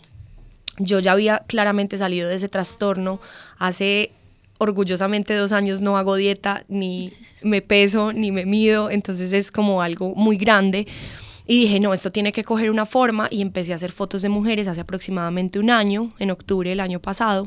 Yo 0.79 1.01
ya 1.01 1.13
había 1.13 1.41
claramente 1.49 1.99
salido 1.99 2.29
de 2.29 2.37
ese 2.37 2.49
trastorno 2.49 3.21
hace 3.59 4.13
orgullosamente 4.63 5.35
dos 5.35 5.51
años 5.51 5.81
no 5.81 5.97
hago 5.97 6.15
dieta, 6.15 6.65
ni 6.69 7.13
me 7.43 7.63
peso, 7.63 8.13
ni 8.13 8.31
me 8.31 8.47
mido, 8.47 8.91
entonces 8.91 9.33
es 9.33 9.51
como 9.51 9.83
algo 9.83 10.15
muy 10.15 10.37
grande. 10.37 10.87
Y 11.53 11.59
dije, 11.59 11.81
no, 11.81 11.93
esto 11.93 12.11
tiene 12.11 12.33
que 12.33 12.45
coger 12.45 12.71
una 12.71 12.87
forma 12.87 13.29
y 13.31 13.43
empecé 13.43 13.75
a 13.75 13.77
hacer 13.77 13.93
fotos 13.93 14.23
de 14.23 14.31
mujeres 14.31 14.69
hace 14.69 14.81
aproximadamente 14.81 15.59
un 15.59 15.69
año, 15.69 16.15
en 16.19 16.31
octubre 16.31 16.71
del 16.71 16.81
año 16.81 16.99
pasado, 16.99 17.47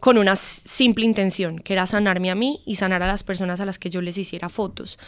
con 0.00 0.16
una 0.16 0.36
simple 0.36 1.04
intención, 1.04 1.58
que 1.58 1.74
era 1.74 1.86
sanarme 1.86 2.30
a 2.30 2.34
mí 2.34 2.62
y 2.64 2.76
sanar 2.76 3.02
a 3.02 3.06
las 3.06 3.24
personas 3.24 3.60
a 3.60 3.66
las 3.66 3.78
que 3.78 3.90
yo 3.90 4.00
les 4.00 4.16
hiciera 4.16 4.48
fotos. 4.48 4.98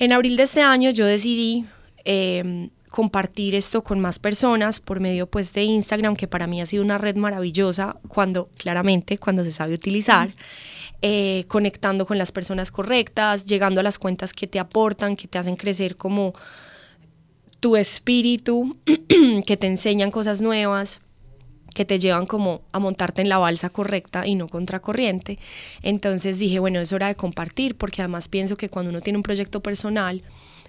En 0.00 0.12
abril 0.12 0.36
de 0.36 0.42
este 0.42 0.62
año 0.62 0.90
yo 0.90 1.06
decidí 1.06 1.64
em, 2.04 2.70
compartir 2.90 3.54
esto 3.54 3.84
con 3.84 4.00
más 4.00 4.18
personas 4.18 4.80
por 4.80 4.98
medio 4.98 5.30
pues 5.30 5.52
de 5.52 5.62
Instagram, 5.62 6.16
que 6.16 6.26
para 6.26 6.48
mí 6.48 6.60
ha 6.60 6.66
sido 6.66 6.82
una 6.82 6.98
red 6.98 7.14
maravillosa 7.14 7.98
cuando, 8.08 8.48
claramente, 8.58 9.16
cuando 9.16 9.44
se 9.44 9.52
sabe 9.52 9.74
utilizar. 9.74 10.30
Eh, 11.02 11.44
conectando 11.48 12.04
con 12.04 12.18
las 12.18 12.30
personas 12.30 12.70
correctas, 12.70 13.46
llegando 13.46 13.80
a 13.80 13.82
las 13.82 13.98
cuentas 13.98 14.34
que 14.34 14.46
te 14.46 14.58
aportan, 14.58 15.16
que 15.16 15.28
te 15.28 15.38
hacen 15.38 15.56
crecer 15.56 15.96
como 15.96 16.34
tu 17.60 17.76
espíritu, 17.76 18.76
que 19.46 19.56
te 19.56 19.66
enseñan 19.66 20.10
cosas 20.10 20.42
nuevas, 20.42 21.00
que 21.74 21.84
te 21.84 21.98
llevan 21.98 22.26
como 22.26 22.62
a 22.72 22.78
montarte 22.78 23.22
en 23.22 23.28
la 23.28 23.38
balsa 23.38 23.70
correcta 23.70 24.26
y 24.26 24.34
no 24.34 24.48
contracorriente. 24.48 25.38
Entonces 25.82 26.38
dije, 26.38 26.58
bueno, 26.58 26.80
es 26.80 26.92
hora 26.92 27.08
de 27.08 27.14
compartir, 27.14 27.76
porque 27.76 28.02
además 28.02 28.28
pienso 28.28 28.56
que 28.56 28.68
cuando 28.68 28.90
uno 28.90 29.00
tiene 29.00 29.18
un 29.18 29.22
proyecto 29.22 29.60
personal, 29.60 30.22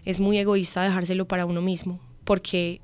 es 0.05 0.19
muy 0.19 0.37
egoísta 0.37 0.83
dejárselo 0.83 1.27
para 1.27 1.45
uno 1.45 1.61
mismo, 1.61 1.99
porque 2.23 2.81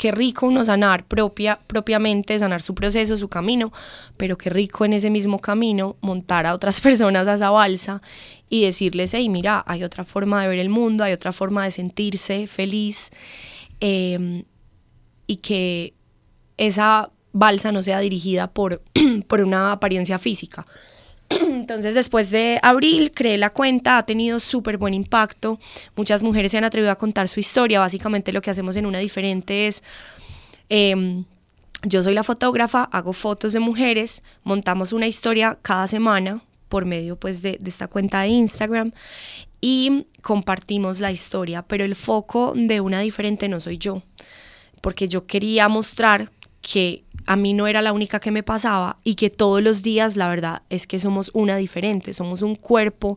qué 0.00 0.12
rico 0.12 0.46
uno 0.46 0.64
sanar 0.64 1.04
propia, 1.04 1.60
propiamente, 1.66 2.38
sanar 2.38 2.62
su 2.62 2.74
proceso, 2.74 3.18
su 3.18 3.28
camino, 3.28 3.70
pero 4.16 4.38
qué 4.38 4.48
rico 4.48 4.86
en 4.86 4.94
ese 4.94 5.10
mismo 5.10 5.42
camino 5.42 5.94
montar 6.00 6.46
a 6.46 6.54
otras 6.54 6.80
personas 6.88 7.28
a 7.28 7.34
esa 7.34 7.50
balsa 7.50 8.00
y 8.48 8.64
decirles, 8.64 9.12
hey, 9.12 9.28
mira, 9.28 9.62
hay 9.66 9.84
otra 9.84 10.04
forma 10.04 10.40
de 10.40 10.48
ver 10.48 10.58
el 10.58 10.70
mundo, 10.70 11.04
hay 11.04 11.12
otra 11.12 11.32
forma 11.32 11.64
de 11.64 11.70
sentirse 11.70 12.46
feliz 12.46 13.10
em, 13.80 14.44
y 15.26 15.36
que 15.36 15.92
esa 16.56 17.10
balsa 17.32 17.70
no 17.70 17.82
sea 17.82 18.00
dirigida 18.00 18.50
por, 18.50 18.80
por 19.28 19.42
una 19.42 19.72
apariencia 19.72 20.18
física. 20.18 20.64
Entonces, 21.40 21.94
después 21.94 22.30
de 22.30 22.58
abril, 22.62 23.12
creé 23.12 23.38
la 23.38 23.50
cuenta, 23.50 23.98
ha 23.98 24.04
tenido 24.04 24.40
súper 24.40 24.78
buen 24.78 24.94
impacto. 24.94 25.60
Muchas 25.94 26.22
mujeres 26.22 26.52
se 26.52 26.58
han 26.58 26.64
atrevido 26.64 26.90
a 26.90 26.96
contar 26.98 27.28
su 27.28 27.38
historia. 27.38 27.78
Básicamente, 27.78 28.32
lo 28.32 28.42
que 28.42 28.50
hacemos 28.50 28.76
en 28.76 28.86
una 28.86 28.98
diferente 28.98 29.68
es. 29.68 29.82
Em, 30.68 31.24
yo 31.82 32.02
soy 32.02 32.14
la 32.14 32.24
fotógrafa, 32.24 32.84
hago 32.92 33.12
fotos 33.12 33.52
de 33.52 33.60
mujeres, 33.60 34.22
montamos 34.44 34.92
una 34.92 35.06
historia 35.06 35.58
cada 35.62 35.86
semana 35.86 36.42
por 36.68 36.84
medio 36.84 37.16
pues 37.16 37.40
de, 37.40 37.56
de, 37.58 37.70
esta 37.70 37.88
cuenta 37.88 38.20
de 38.20 38.28
Instagram 38.28 38.92
y 39.62 40.06
compartimos 40.20 41.00
la 41.00 41.10
historia, 41.10 41.62
pero 41.62 41.84
el 41.84 41.94
foco 41.94 42.52
de 42.54 42.80
una 42.82 43.00
diferente 43.00 43.48
no 43.48 43.60
soy 43.60 43.78
yo, 43.78 44.02
porque 44.82 45.08
yo 45.08 45.26
quería 45.26 45.68
mostrar 45.68 46.30
que 46.60 47.04
a 47.30 47.36
mí 47.36 47.54
no 47.54 47.68
era 47.68 47.80
la 47.80 47.92
única 47.92 48.18
que 48.18 48.32
me 48.32 48.42
pasaba 48.42 48.96
y 49.04 49.14
que 49.14 49.30
todos 49.30 49.62
los 49.62 49.82
días 49.82 50.16
la 50.16 50.26
verdad 50.26 50.62
es 50.68 50.88
que 50.88 50.98
somos 50.98 51.30
una 51.32 51.56
diferente, 51.56 52.12
somos 52.12 52.42
un 52.42 52.56
cuerpo 52.56 53.16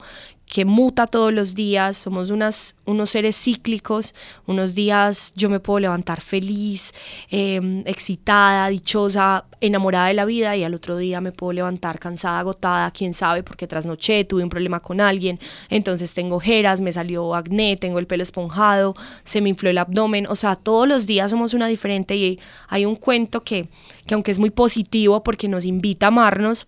que 0.53 0.65
muta 0.65 1.07
todos 1.07 1.33
los 1.33 1.55
días, 1.55 1.97
somos 1.97 2.29
unas, 2.29 2.75
unos 2.85 3.09
seres 3.09 3.35
cíclicos, 3.35 4.13
unos 4.45 4.75
días 4.75 5.33
yo 5.35 5.49
me 5.49 5.59
puedo 5.59 5.79
levantar 5.79 6.21
feliz, 6.21 6.93
em, 7.31 7.81
excitada, 7.87 8.67
dichosa, 8.67 9.45
enamorada 9.61 10.09
de 10.09 10.13
la 10.13 10.25
vida 10.25 10.55
y 10.55 10.63
al 10.63 10.75
otro 10.75 10.95
día 10.97 11.21
me 11.21 11.31
puedo 11.31 11.53
levantar 11.53 11.97
cansada, 11.97 12.37
agotada, 12.37 12.91
quién 12.91 13.15
sabe, 13.15 13.41
porque 13.41 13.65
trasnoché, 13.65 14.25
tuve 14.25 14.43
un 14.43 14.49
problema 14.49 14.79
con 14.79 15.01
alguien, 15.01 15.39
entonces 15.71 16.13
tengo 16.13 16.35
ojeras, 16.35 16.81
me 16.81 16.93
salió 16.93 17.33
acné, 17.33 17.75
tengo 17.75 17.97
el 17.97 18.05
pelo 18.05 18.21
esponjado, 18.21 18.93
se 19.23 19.41
me 19.41 19.49
infló 19.49 19.71
el 19.71 19.79
abdomen, 19.79 20.27
o 20.27 20.35
sea, 20.35 20.55
todos 20.55 20.87
los 20.87 21.07
días 21.07 21.31
somos 21.31 21.55
una 21.55 21.65
diferente 21.65 22.15
y 22.15 22.39
hay 22.67 22.85
un 22.85 22.95
cuento 22.95 23.43
que, 23.43 23.69
que 24.05 24.13
aunque 24.13 24.29
es 24.29 24.37
muy 24.37 24.51
positivo 24.51 25.23
porque 25.23 25.47
nos 25.47 25.65
invita 25.65 26.05
a 26.05 26.09
amarnos, 26.09 26.67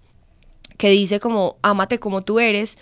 que 0.78 0.90
dice 0.90 1.20
como, 1.20 1.58
ámate 1.62 2.00
como 2.00 2.24
tú 2.24 2.40
eres, 2.40 2.80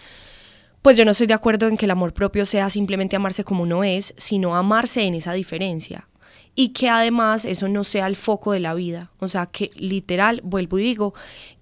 pues 0.83 0.97
yo 0.97 1.05
no 1.05 1.11
estoy 1.11 1.27
de 1.27 1.33
acuerdo 1.33 1.67
en 1.67 1.77
que 1.77 1.85
el 1.85 1.91
amor 1.91 2.13
propio 2.13 2.45
sea 2.45 2.69
simplemente 2.69 3.15
amarse 3.15 3.45
como 3.45 3.63
uno 3.63 3.85
es, 3.85 4.13
sino 4.17 4.55
amarse 4.55 5.03
en 5.03 5.15
esa 5.15 5.31
diferencia. 5.31 6.09
Y 6.55 6.69
que 6.69 6.89
además 6.89 7.45
eso 7.45 7.69
no 7.69 7.85
sea 7.85 8.05
el 8.05 8.17
foco 8.17 8.51
de 8.51 8.59
la 8.59 8.73
vida. 8.73 9.09
O 9.19 9.29
sea, 9.29 9.45
que 9.45 9.71
literal, 9.75 10.41
vuelvo 10.43 10.77
y 10.77 10.83
digo, 10.83 11.13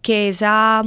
que 0.01 0.27
esa... 0.27 0.83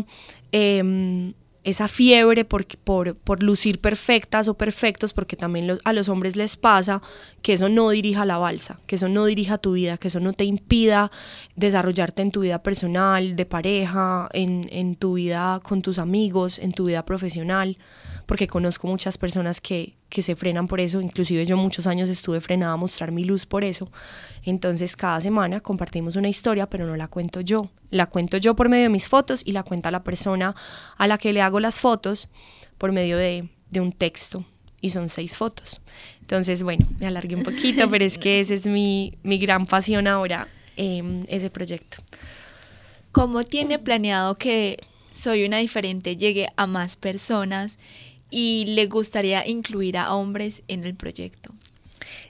Em, 0.52 1.32
esa 1.62 1.88
fiebre 1.88 2.44
por, 2.44 2.66
por, 2.66 3.16
por, 3.16 3.42
lucir 3.42 3.80
perfectas 3.80 4.48
o 4.48 4.54
perfectos, 4.54 5.14
porque 5.14 5.34
también 5.34 5.78
a 5.82 5.92
los 5.94 6.10
hombres 6.10 6.36
les 6.36 6.58
pasa 6.58 7.00
que 7.40 7.54
eso 7.54 7.70
no 7.70 7.88
dirija 7.88 8.26
la 8.26 8.36
balsa, 8.36 8.78
que 8.86 8.96
eso 8.96 9.08
no 9.08 9.24
dirija 9.24 9.56
tu 9.56 9.72
vida, 9.72 9.96
que 9.96 10.08
eso 10.08 10.20
no 10.20 10.34
te 10.34 10.44
impida 10.44 11.10
desarrollarte 11.56 12.20
en 12.20 12.32
tu 12.32 12.40
vida 12.40 12.62
personal, 12.62 13.34
de 13.34 13.46
pareja, 13.46 14.28
en, 14.34 14.68
en 14.72 14.94
tu 14.94 15.14
vida 15.14 15.58
con 15.62 15.80
tus 15.80 15.98
amigos, 15.98 16.58
en 16.58 16.72
tu 16.72 16.84
vida 16.84 17.06
profesional 17.06 17.78
porque 18.26 18.46
conozco 18.46 18.86
muchas 18.86 19.18
personas 19.18 19.60
que, 19.60 19.96
que 20.08 20.22
se 20.22 20.36
frenan 20.36 20.68
por 20.68 20.80
eso, 20.80 21.00
inclusive 21.00 21.46
yo 21.46 21.56
muchos 21.56 21.86
años 21.86 22.08
estuve 22.08 22.40
frenada 22.40 22.72
a 22.72 22.76
mostrar 22.76 23.12
mi 23.12 23.24
luz 23.24 23.46
por 23.46 23.64
eso. 23.64 23.90
Entonces 24.44 24.96
cada 24.96 25.20
semana 25.20 25.60
compartimos 25.60 26.16
una 26.16 26.28
historia, 26.28 26.68
pero 26.68 26.86
no 26.86 26.96
la 26.96 27.08
cuento 27.08 27.40
yo. 27.40 27.70
La 27.90 28.06
cuento 28.06 28.36
yo 28.36 28.54
por 28.56 28.68
medio 28.68 28.84
de 28.84 28.88
mis 28.90 29.08
fotos 29.08 29.42
y 29.44 29.52
la 29.52 29.62
cuenta 29.62 29.90
la 29.90 30.04
persona 30.04 30.54
a 30.96 31.06
la 31.06 31.18
que 31.18 31.32
le 31.32 31.42
hago 31.42 31.60
las 31.60 31.80
fotos 31.80 32.28
por 32.78 32.92
medio 32.92 33.18
de, 33.18 33.48
de 33.70 33.80
un 33.80 33.92
texto. 33.92 34.44
Y 34.80 34.90
son 34.90 35.08
seis 35.08 35.36
fotos. 35.36 35.80
Entonces, 36.20 36.62
bueno, 36.62 36.86
me 36.98 37.06
alargué 37.06 37.36
un 37.36 37.42
poquito, 37.42 37.88
pero 37.90 38.04
es 38.04 38.18
que 38.18 38.40
esa 38.40 38.54
es 38.54 38.66
mi, 38.66 39.14
mi 39.22 39.38
gran 39.38 39.66
pasión 39.66 40.06
ahora, 40.06 40.48
eh, 40.76 41.24
ese 41.28 41.50
proyecto. 41.50 41.98
¿Cómo 43.12 43.44
tiene 43.44 43.78
planeado 43.78 44.36
que 44.36 44.78
Soy 45.14 45.44
una 45.44 45.58
diferente 45.58 46.16
llegue 46.16 46.48
a 46.56 46.66
más 46.66 46.96
personas 46.96 47.78
y 48.30 48.64
le 48.66 48.86
gustaría 48.86 49.46
incluir 49.46 49.96
a 49.96 50.14
hombres 50.14 50.62
en 50.68 50.84
el 50.84 50.94
proyecto? 50.94 51.52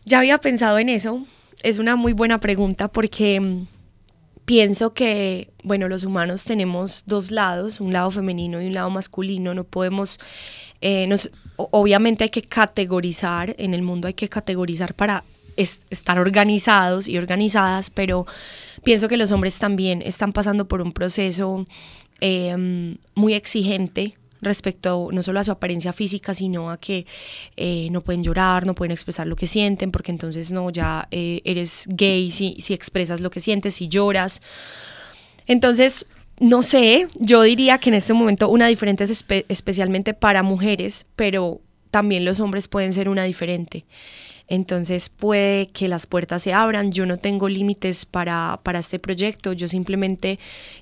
Ya 0.05 0.19
había 0.19 0.39
pensado 0.39 0.79
en 0.79 0.89
eso. 0.89 1.25
Es 1.63 1.79
una 1.79 1.97
muy 1.97 2.13
buena 2.13 2.41
pregunta 2.41 2.89
porque 2.89 3.41
mm, 3.41 3.67
pienso 4.45 4.93
que, 4.93 5.51
bueno, 5.63 5.89
los 5.89 6.05
humanos 6.05 6.45
tenemos 6.45 7.05
dos 7.07 7.31
lados, 7.31 7.81
un 7.81 7.93
lado 7.93 8.11
femenino 8.11 8.61
y 8.61 8.67
un 8.67 8.75
lado 8.75 8.91
masculino. 8.91 9.55
No 9.55 9.65
podemos, 9.65 10.21
eh, 10.81 11.09
obviamente 11.57 12.25
hay 12.25 12.31
que 12.31 12.43
categorizar, 12.43 13.55
en 13.59 13.75
el 13.75 13.83
mundo 13.83 14.09
hay 14.09 14.15
que 14.15 14.29
categorizar 14.29 14.95
para 14.95 15.25
estar 15.57 16.19
organizados 16.19 17.07
y 17.07 17.17
organizadas, 17.17 17.89
pero 17.89 18.27
pienso 18.83 19.09
que 19.09 19.17
los 19.17 19.31
hombres 19.31 19.59
también 19.59 20.03
están 20.03 20.33
pasando 20.33 20.67
por 20.67 20.83
un 20.83 20.93
proceso 20.93 21.65
eh, 22.21 22.97
muy 23.15 23.35
exigente 23.35 24.17
respecto 24.45 25.09
no 25.13 25.23
solo 25.23 25.41
a 25.41 25.45
su 25.45 25.53
apariencia 25.53 25.93
física, 25.93 26.35
sino 26.35 26.71
a 26.71 26.79
que 26.79 27.07
eh, 27.57 27.89
no 27.91 28.03
pueden 28.03 28.23
llorar, 28.23 28.67
no 28.67 28.75
pueden 28.75 28.93
expresar 28.93 29.27
lo 29.27 29.37
que 29.37 29.47
sienten, 29.47 29.91
porque 29.91 30.13
entonces 30.13 30.53
no, 30.53 30.71
ya 30.71 31.09
eh, 31.11 31.41
eres 31.45 31.87
gay 31.89 32.31
si, 32.31 32.57
si 32.61 32.75
expresas 32.75 33.21
lo 33.21 33.31
que 33.31 33.41
sientes, 33.41 33.75
si 33.75 33.89
lloras. 33.89 34.43
Entonces, 35.47 36.07
no 36.41 36.63
sé, 36.63 37.09
yo 37.19 37.43
diría 37.43 37.79
que 37.79 37.91
en 37.91 37.95
este 37.95 38.13
momento 38.13 38.49
una 38.49 38.67
diferente 38.67 39.05
es 39.05 39.11
espe 39.11 39.47
especialmente 39.49 40.15
para 40.15 40.43
mujeres, 40.43 41.07
pero 41.17 41.61
también 41.91 42.25
los 42.25 42.41
hombres 42.41 42.67
pueden 42.67 42.93
ser 42.93 43.09
una 43.09 43.25
diferente. 43.25 43.85
Entonces 44.49 45.09
puede 45.09 45.69
que 45.69 45.89
las 45.89 46.07
puertas 46.07 46.43
se 46.43 46.53
abran. 46.53 46.93
Yo 46.93 47.07
no 47.07 47.19
tengo 47.19 47.49
límites 47.49 48.05
para, 48.05 48.61
para 48.63 48.81
este 48.81 48.99
proyecto. 48.99 49.53
Yo 49.53 49.69
simplemente 49.69 50.39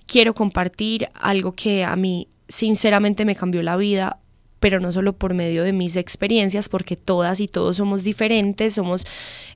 quiero 0.06 0.34
compartir 0.34 1.08
algo 1.14 1.52
que 1.52 1.84
a 1.84 1.94
mí 1.96 2.28
sinceramente 2.52 3.24
me 3.24 3.34
cambió 3.34 3.62
la 3.62 3.78
vida, 3.78 4.18
pero 4.60 4.78
no 4.78 4.92
solo 4.92 5.14
por 5.14 5.32
medio 5.32 5.64
de 5.64 5.72
mis 5.72 5.96
experiencias, 5.96 6.68
porque 6.68 6.96
todas 6.96 7.40
y 7.40 7.48
todos 7.48 7.76
somos 7.76 8.04
diferentes, 8.04 8.74
somos... 8.74 9.06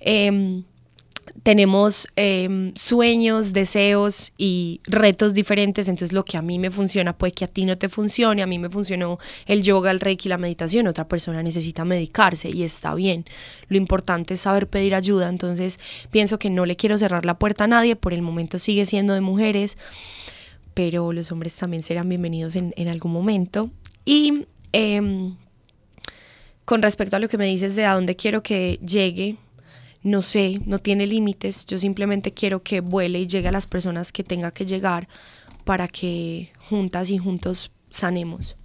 Eh, 0.01 0.63
tenemos 1.43 2.09
em, 2.17 2.73
sueños, 2.75 3.53
deseos 3.53 4.33
y 4.39 4.81
retos 4.85 5.35
diferentes, 5.35 5.89
entonces 5.89 6.13
lo 6.13 6.25
que 6.25 6.37
a 6.37 6.43
mí 6.43 6.59
me 6.59 6.71
funciona 6.71 7.17
puede 7.17 7.33
que 7.33 7.45
a 7.45 7.49
ti 7.49 7.65
no 7.65 7.77
te 7.79 7.89
funcione, 7.89 8.43
a 8.43 8.47
mí 8.47 8.59
me 8.59 8.71
funcionó 8.71 9.19
el 9.47 9.63
yoga, 9.63 9.91
el 9.91 10.01
reiki, 10.01 10.29
la 10.29 10.39
meditación, 10.39 10.87
otra 10.87 11.09
persona 11.09 11.43
necesita 11.43 11.85
medicarse 11.85 12.51
y 12.51 12.63
está 12.63 12.95
bien. 12.95 13.25
Lo 13.69 13.77
importante 13.77 14.35
es 14.35 14.41
saber 14.41 14.69
pedir 14.69 14.95
ayuda, 14.95 15.29
entonces 15.29 15.81
pienso 16.11 16.39
que 16.39 16.51
no 16.51 16.67
le 16.67 16.77
quiero 16.77 16.99
cerrar 16.99 17.25
la 17.25 17.39
puerta 17.39 17.65
a 17.65 17.69
nadie, 17.69 17.97
por 17.97 18.13
el 18.13 18.23
momento 18.23 18.59
sigue 18.59 18.87
siendo 18.87 19.15
de 19.15 19.21
mujeres, 19.21 19.77
pero 20.77 21.15
los 21.15 21.33
hombres 21.33 21.57
también 21.57 21.83
serán 21.83 22.07
bienvenidos 22.07 22.55
en, 22.55 22.75
en 22.77 22.89
algún 22.89 23.11
momento. 23.11 23.71
Y 24.05 24.45
em, 24.73 25.35
con 26.67 26.83
respecto 26.83 27.17
a 27.17 27.19
lo 27.19 27.31
que 27.31 27.39
me 27.39 27.47
dices 27.47 27.75
de 27.77 27.87
a 27.87 27.95
dónde 27.95 28.15
quiero 28.15 28.43
que 28.43 28.79
llegue, 28.87 29.39
no 30.03 30.21
sé, 30.21 30.61
no 30.67 30.79
tiene 30.79 31.07
límites, 31.07 31.65
yo 31.65 31.79
simplemente 31.79 32.35
quiero 32.35 32.63
que 32.63 32.83
vuele 32.83 33.21
y 33.21 33.27
llegue 33.27 33.49
a 33.49 33.53
las 33.53 33.67
personas 33.67 34.13
que 34.13 34.23
tenga 34.23 34.51
que 34.51 34.67
llegar 34.67 35.09
para 35.65 35.89
que 35.89 36.53
juntas 36.69 37.09
y 37.09 37.17
juntos 37.17 37.71
sanemos. 37.89 38.59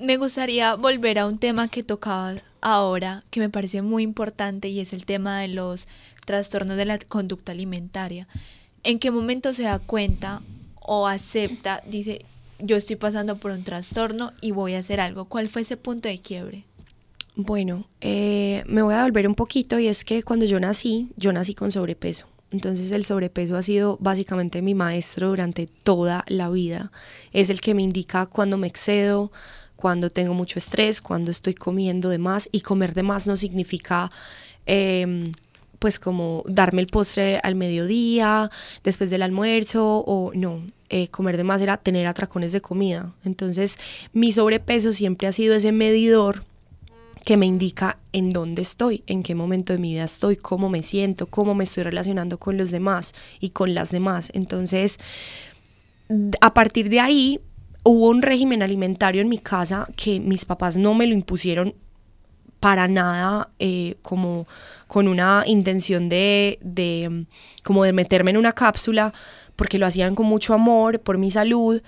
Me 0.00 0.16
gustaría 0.16 0.74
volver 0.76 1.18
a 1.18 1.26
un 1.26 1.36
tema 1.36 1.68
que 1.68 1.82
tocaba 1.82 2.36
ahora, 2.62 3.22
que 3.28 3.40
me 3.40 3.50
parece 3.50 3.82
muy 3.82 4.04
importante, 4.04 4.68
y 4.68 4.80
es 4.80 4.94
el 4.94 5.04
tema 5.04 5.40
de 5.40 5.48
los 5.48 5.86
trastornos 6.24 6.78
de 6.78 6.86
la 6.86 6.98
conducta 6.98 7.52
alimentaria. 7.52 8.26
¿En 8.82 8.98
qué 8.98 9.10
momento 9.10 9.52
se 9.52 9.64
da 9.64 9.78
cuenta 9.78 10.42
o 10.80 11.06
acepta, 11.06 11.82
dice, 11.86 12.24
yo 12.58 12.76
estoy 12.76 12.96
pasando 12.96 13.38
por 13.38 13.50
un 13.50 13.62
trastorno 13.62 14.32
y 14.40 14.52
voy 14.52 14.74
a 14.74 14.78
hacer 14.78 15.00
algo? 15.00 15.26
¿Cuál 15.26 15.48
fue 15.48 15.62
ese 15.62 15.76
punto 15.76 16.08
de 16.08 16.18
quiebre? 16.18 16.64
Bueno, 17.36 17.86
eh, 18.00 18.64
me 18.66 18.82
voy 18.82 18.94
a 18.94 19.02
volver 19.02 19.28
un 19.28 19.34
poquito 19.34 19.78
y 19.78 19.86
es 19.86 20.04
que 20.04 20.22
cuando 20.22 20.46
yo 20.46 20.58
nací, 20.60 21.08
yo 21.16 21.32
nací 21.32 21.54
con 21.54 21.72
sobrepeso. 21.72 22.26
Entonces 22.50 22.90
el 22.90 23.04
sobrepeso 23.04 23.56
ha 23.56 23.62
sido 23.62 23.96
básicamente 24.00 24.60
mi 24.62 24.74
maestro 24.74 25.28
durante 25.28 25.66
toda 25.66 26.24
la 26.26 26.50
vida. 26.50 26.90
Es 27.32 27.48
el 27.50 27.60
que 27.60 27.74
me 27.74 27.82
indica 27.82 28.26
cuando 28.26 28.56
me 28.56 28.66
excedo, 28.66 29.30
cuando 29.76 30.10
tengo 30.10 30.34
mucho 30.34 30.58
estrés, 30.58 31.00
cuando 31.00 31.30
estoy 31.30 31.54
comiendo 31.54 32.08
de 32.08 32.18
más. 32.18 32.48
Y 32.50 32.62
comer 32.62 32.94
de 32.94 33.02
más 33.02 33.26
no 33.26 33.36
significa... 33.36 34.10
Em, 34.66 35.32
pues 35.80 35.98
como 35.98 36.44
darme 36.46 36.82
el 36.82 36.86
postre 36.86 37.40
al 37.42 37.56
mediodía, 37.56 38.50
después 38.84 39.10
del 39.10 39.22
almuerzo, 39.22 40.04
o 40.06 40.30
no, 40.34 40.62
eh, 40.90 41.08
comer 41.08 41.36
de 41.36 41.42
más 41.42 41.60
era 41.60 41.78
tener 41.78 42.06
atracones 42.06 42.52
de 42.52 42.60
comida. 42.60 43.12
Entonces 43.24 43.78
mi 44.12 44.32
sobrepeso 44.32 44.92
siempre 44.92 45.26
ha 45.26 45.32
sido 45.32 45.54
ese 45.54 45.72
medidor 45.72 46.44
que 47.24 47.36
me 47.36 47.46
indica 47.46 47.98
en 48.12 48.30
dónde 48.30 48.62
estoy, 48.62 49.02
en 49.06 49.22
qué 49.22 49.34
momento 49.34 49.72
de 49.72 49.78
mi 49.78 49.92
vida 49.92 50.04
estoy, 50.04 50.36
cómo 50.36 50.68
me 50.68 50.82
siento, 50.82 51.26
cómo 51.26 51.54
me 51.54 51.64
estoy 51.64 51.84
relacionando 51.84 52.38
con 52.38 52.56
los 52.56 52.70
demás 52.70 53.14
y 53.40 53.50
con 53.50 53.74
las 53.74 53.90
demás. 53.90 54.30
Entonces, 54.34 54.98
a 56.40 56.54
partir 56.54 56.90
de 56.90 57.00
ahí, 57.00 57.40
hubo 57.84 58.08
un 58.08 58.20
régimen 58.20 58.62
alimentario 58.62 59.22
en 59.22 59.28
mi 59.28 59.38
casa 59.38 59.88
que 59.96 60.20
mis 60.20 60.44
papás 60.44 60.76
no 60.76 60.94
me 60.94 61.06
lo 61.06 61.14
impusieron 61.14 61.74
para 62.60 62.86
nada 62.88 63.48
eh, 63.58 63.96
como 64.02 64.46
con 64.86 65.08
una 65.08 65.44
intención 65.46 66.08
de, 66.08 66.58
de 66.62 67.26
como 67.64 67.84
de 67.84 67.92
meterme 67.92 68.30
en 68.30 68.36
una 68.36 68.52
cápsula 68.52 69.12
porque 69.56 69.78
lo 69.78 69.86
hacían 69.86 70.14
con 70.14 70.26
mucho 70.26 70.54
amor 70.54 71.00
por 71.00 71.18
mi 71.18 71.30
salud 71.30 71.82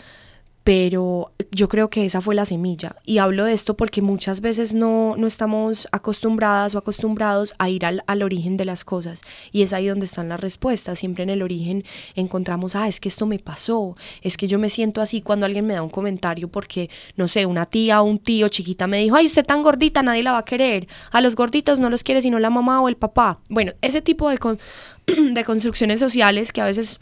pero 0.64 1.33
yo 1.50 1.69
creo 1.69 1.90
que 1.90 2.07
esa 2.07 2.21
fue 2.21 2.35
la 2.35 2.47
semilla. 2.47 2.97
Y 3.04 3.19
hablo 3.19 3.45
de 3.45 3.52
esto 3.52 3.76
porque 3.76 4.00
muchas 4.00 4.40
veces 4.40 4.75
no, 4.75 5.16
no 5.16 5.26
estamos 5.26 5.88
acostumbradas 5.90 6.75
o 6.75 6.78
acostumbrados 6.78 7.54
a 7.59 7.69
ir 7.69 7.85
al, 7.85 8.04
al, 8.07 8.23
origen 8.23 8.57
de 8.57 8.64
las 8.64 8.85
cosas. 8.85 9.23
Y 9.50 9.62
es 9.62 9.73
ahí 9.73 9.88
donde 9.88 10.07
están 10.07 10.28
las 10.28 10.40
respuestas. 10.40 11.00
Siempre 11.00 11.25
en 11.25 11.31
el 11.31 11.42
origen 11.42 11.85
encontramos, 12.14 12.76
ah, 12.76 12.87
es 12.87 13.00
que 13.00 13.09
esto 13.09 13.26
me 13.26 13.38
pasó, 13.38 13.97
es 14.23 14.37
que 14.37 14.47
yo 14.47 14.59
me 14.59 14.69
siento 14.69 15.00
así 15.00 15.21
cuando 15.21 15.47
alguien 15.47 15.66
me 15.66 15.75
da 15.75 15.83
un 15.83 15.90
comentario 15.90 16.49
porque, 16.49 16.88
no 17.16 17.26
sé, 17.26 17.45
una 17.47 17.66
tía 17.66 18.00
o 18.00 18.04
un 18.04 18.19
tío 18.19 18.49
chiquita 18.49 18.87
me 18.87 18.99
dijo, 18.99 19.16
ay, 19.16 19.26
usted 19.26 19.45
tan 19.45 19.62
gordita, 19.62 20.02
nadie 20.02 20.23
la 20.23 20.33
va 20.33 20.38
a 20.38 20.45
querer. 20.45 20.87
A 21.11 21.21
los 21.21 21.35
gorditos 21.35 21.81
no 21.81 21.90
los 21.90 22.04
quiere 22.04 22.23
sino 22.23 22.38
la 22.38 22.50
mamá 22.50 22.81
o 22.81 22.88
el 22.88 22.97
papá. 22.97 23.40
Bueno, 23.49 23.73
ese 23.83 24.00
tipo 24.00 24.31
de, 24.31 24.38
de 25.33 25.45
construcciones 25.45 25.99
sociales 25.99 26.52
que 26.52 26.61
a 26.61 26.66
veces 26.66 27.00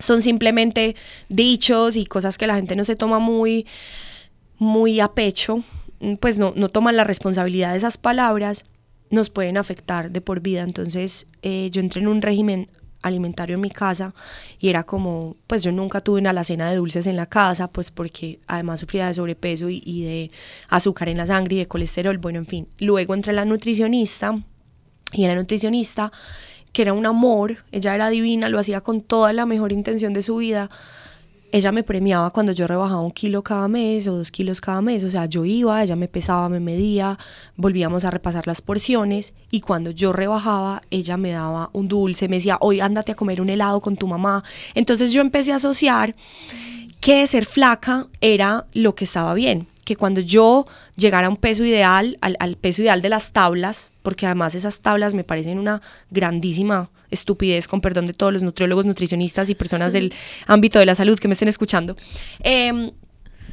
son 0.00 0.22
simplemente 0.22 0.96
dichos 1.28 1.94
y 1.96 2.06
cosas 2.06 2.38
que 2.38 2.46
la 2.46 2.56
gente 2.56 2.74
no 2.74 2.84
se 2.84 2.96
toma 2.96 3.18
muy, 3.18 3.66
muy 4.58 5.00
a 5.00 5.08
pecho, 5.08 5.62
pues 6.20 6.38
no, 6.38 6.52
no 6.56 6.68
toman 6.68 6.96
la 6.96 7.04
responsabilidad 7.04 7.72
de 7.72 7.78
esas 7.78 7.98
palabras, 7.98 8.64
nos 9.10 9.30
pueden 9.30 9.56
afectar 9.56 10.10
de 10.10 10.20
por 10.20 10.40
vida. 10.40 10.62
Entonces 10.62 11.26
eh, 11.42 11.68
yo 11.70 11.80
entré 11.80 12.00
en 12.00 12.08
un 12.08 12.22
régimen 12.22 12.68
alimentario 13.02 13.56
en 13.56 13.62
mi 13.62 13.70
casa 13.70 14.14
y 14.58 14.68
era 14.68 14.84
como, 14.84 15.36
pues 15.46 15.62
yo 15.62 15.72
nunca 15.72 16.00
tuve 16.00 16.20
una 16.20 16.30
alacena 16.30 16.70
de 16.70 16.76
dulces 16.76 17.06
en 17.06 17.16
la 17.16 17.26
casa, 17.26 17.68
pues 17.68 17.90
porque 17.90 18.40
además 18.46 18.80
sufría 18.80 19.08
de 19.08 19.14
sobrepeso 19.14 19.70
y, 19.70 19.82
y 19.84 20.04
de 20.04 20.30
azúcar 20.68 21.08
en 21.08 21.16
la 21.16 21.26
sangre 21.26 21.56
y 21.56 21.58
de 21.60 21.68
colesterol, 21.68 22.18
bueno, 22.18 22.38
en 22.38 22.46
fin. 22.46 22.68
Luego 22.78 23.14
entré 23.14 23.32
a 23.32 23.36
la 23.36 23.44
nutricionista 23.44 24.42
y 25.12 25.26
la 25.26 25.34
nutricionista 25.34 26.12
que 26.72 26.82
era 26.82 26.92
un 26.92 27.06
amor, 27.06 27.58
ella 27.72 27.94
era 27.94 28.08
divina, 28.10 28.48
lo 28.48 28.58
hacía 28.58 28.80
con 28.80 29.00
toda 29.00 29.32
la 29.32 29.46
mejor 29.46 29.72
intención 29.72 30.12
de 30.12 30.22
su 30.22 30.36
vida. 30.36 30.70
Ella 31.52 31.72
me 31.72 31.82
premiaba 31.82 32.30
cuando 32.30 32.52
yo 32.52 32.68
rebajaba 32.68 33.00
un 33.00 33.10
kilo 33.10 33.42
cada 33.42 33.66
mes 33.66 34.06
o 34.06 34.16
dos 34.16 34.30
kilos 34.30 34.60
cada 34.60 34.80
mes, 34.82 35.02
o 35.02 35.10
sea, 35.10 35.26
yo 35.26 35.44
iba, 35.44 35.82
ella 35.82 35.96
me 35.96 36.06
pesaba, 36.06 36.48
me 36.48 36.60
medía, 36.60 37.18
volvíamos 37.56 38.04
a 38.04 38.10
repasar 38.12 38.46
las 38.46 38.60
porciones 38.60 39.34
y 39.50 39.60
cuando 39.60 39.90
yo 39.90 40.12
rebajaba, 40.12 40.80
ella 40.90 41.16
me 41.16 41.32
daba 41.32 41.70
un 41.72 41.88
dulce, 41.88 42.28
me 42.28 42.36
decía, 42.36 42.56
hoy 42.60 42.80
ándate 42.80 43.12
a 43.12 43.16
comer 43.16 43.40
un 43.40 43.50
helado 43.50 43.80
con 43.80 43.96
tu 43.96 44.06
mamá. 44.06 44.44
Entonces 44.74 45.12
yo 45.12 45.20
empecé 45.20 45.52
a 45.52 45.56
asociar 45.56 46.14
que 47.00 47.26
ser 47.26 47.46
flaca 47.46 48.06
era 48.20 48.66
lo 48.72 48.94
que 48.94 49.04
estaba 49.04 49.34
bien 49.34 49.66
que 49.90 49.96
cuando 49.96 50.20
yo 50.20 50.66
llegara 50.94 51.26
a 51.26 51.30
un 51.30 51.36
peso 51.36 51.64
ideal, 51.64 52.16
al, 52.20 52.36
al, 52.38 52.54
peso 52.54 52.82
ideal 52.82 53.02
de 53.02 53.08
las 53.08 53.32
tablas, 53.32 53.89
porque 54.02 54.26
además 54.26 54.54
esas 54.54 54.80
tablas 54.80 55.14
me 55.14 55.24
parecen 55.24 55.58
una 55.58 55.82
grandísima 56.10 56.90
estupidez, 57.10 57.68
con 57.68 57.80
perdón 57.80 58.06
de 58.06 58.12
todos 58.12 58.32
los 58.32 58.42
nutriólogos, 58.42 58.86
nutricionistas 58.86 59.50
y 59.50 59.54
personas 59.54 59.92
del 59.92 60.14
ámbito 60.46 60.78
de 60.78 60.86
la 60.86 60.94
salud 60.94 61.18
que 61.18 61.28
me 61.28 61.34
estén 61.34 61.48
escuchando. 61.48 61.96
Eh, 62.42 62.92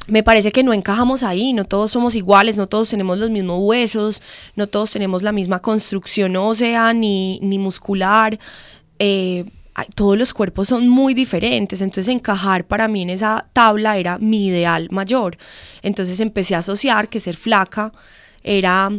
me 0.06 0.22
parece 0.22 0.52
que 0.52 0.62
no 0.62 0.72
encajamos 0.72 1.22
ahí, 1.22 1.52
no 1.52 1.64
todos 1.64 1.90
somos 1.90 2.14
iguales, 2.14 2.56
no 2.56 2.66
todos 2.66 2.88
tenemos 2.88 3.18
los 3.18 3.30
mismos 3.30 3.58
huesos, 3.60 4.22
no 4.56 4.66
todos 4.66 4.90
tenemos 4.90 5.22
la 5.22 5.32
misma 5.32 5.60
construcción 5.60 6.34
ósea 6.36 6.92
ni, 6.94 7.38
ni 7.40 7.58
muscular. 7.58 8.38
Eh, 8.98 9.44
todos 9.94 10.18
los 10.18 10.34
cuerpos 10.34 10.68
son 10.68 10.88
muy 10.88 11.14
diferentes, 11.14 11.80
entonces 11.80 12.12
encajar 12.12 12.66
para 12.66 12.88
mí 12.88 13.02
en 13.02 13.10
esa 13.10 13.46
tabla 13.52 13.96
era 13.96 14.18
mi 14.18 14.46
ideal 14.46 14.88
mayor. 14.90 15.36
Entonces 15.82 16.18
empecé 16.20 16.54
a 16.54 16.58
asociar 16.58 17.08
que 17.08 17.20
ser 17.20 17.36
flaca 17.36 17.92
era 18.42 18.90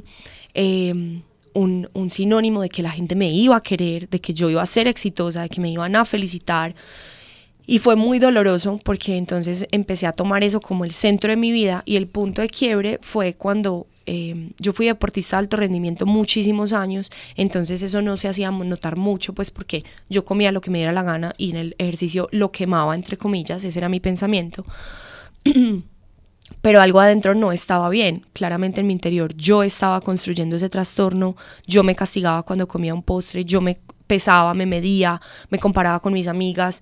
eh, 0.53 1.21
un, 1.53 1.87
sinónimo 2.11 2.61
de 2.61 2.69
que 2.69 2.81
la 2.81 2.91
gente 2.91 3.15
me 3.15 3.29
iba 3.31 3.55
a 3.55 3.63
querer, 3.63 4.09
de 4.09 4.19
que 4.19 4.33
yo 4.33 4.49
iba 4.49 4.61
a 4.61 4.65
ser 4.65 4.87
exitosa, 4.87 5.41
de 5.41 5.49
que 5.49 5.61
me 5.61 5.71
iban 5.71 5.95
a 5.95 6.05
felicitar. 6.05 6.75
Y 7.65 7.79
fue 7.79 7.95
muy 7.95 8.17
doloroso 8.17 8.79
porque 8.83 9.17
entonces 9.17 9.67
empecé 9.71 10.07
a 10.07 10.13
tomar 10.13 10.43
eso 10.43 10.59
como 10.59 10.85
el 10.85 10.91
centro 10.91 11.29
de 11.29 11.37
mi 11.37 11.51
vida 11.51 11.83
y 11.85 11.97
el 11.97 12.07
punto 12.07 12.41
de 12.41 12.49
quiebre 12.49 12.99
fue 13.01 13.35
cuando 13.35 13.85
eh, 14.07 14.49
yo 14.57 14.73
fui 14.73 14.87
deportista 14.87 15.35
de 15.35 15.41
alto 15.41 15.57
rendimiento 15.57 16.07
muchísimos 16.07 16.73
años, 16.73 17.11
entonces 17.35 17.83
eso 17.83 18.01
no 18.01 18.17
se 18.17 18.27
hacía 18.27 18.49
notar 18.49 18.97
mucho, 18.97 19.33
pues 19.33 19.51
porque 19.51 19.83
yo 20.09 20.25
comía 20.25 20.51
lo 20.51 20.61
que 20.61 20.71
me 20.71 20.79
diera 20.79 20.91
la 20.91 21.03
gana 21.03 21.33
y 21.37 21.51
en 21.51 21.57
el 21.57 21.75
ejercicio 21.77 22.27
lo 22.31 22.51
quemaba, 22.51 22.95
entre 22.95 23.17
comillas, 23.17 23.63
ese 23.63 23.77
era 23.77 23.87
mi 23.87 23.99
pensamiento. 23.99 24.65
Pero 26.61 26.81
algo 26.81 26.99
adentro 26.99 27.35
no 27.35 27.51
estaba 27.51 27.89
bien, 27.89 28.25
claramente 28.33 28.81
en 28.81 28.87
mi 28.87 28.93
interior 28.93 29.33
yo 29.35 29.63
estaba 29.63 30.01
construyendo 30.01 30.57
ese 30.57 30.69
trastorno, 30.69 31.35
yo 31.65 31.83
me 31.83 31.95
castigaba 31.95 32.43
cuando 32.43 32.67
comía 32.67 32.93
un 32.93 33.03
postre, 33.03 33.45
yo 33.45 33.61
me 33.61 33.79
pesaba, 34.07 34.53
me 34.53 34.65
medía, 34.65 35.21
me 35.49 35.59
comparaba 35.59 36.01
con 36.01 36.13
mis 36.13 36.27
amigas. 36.27 36.81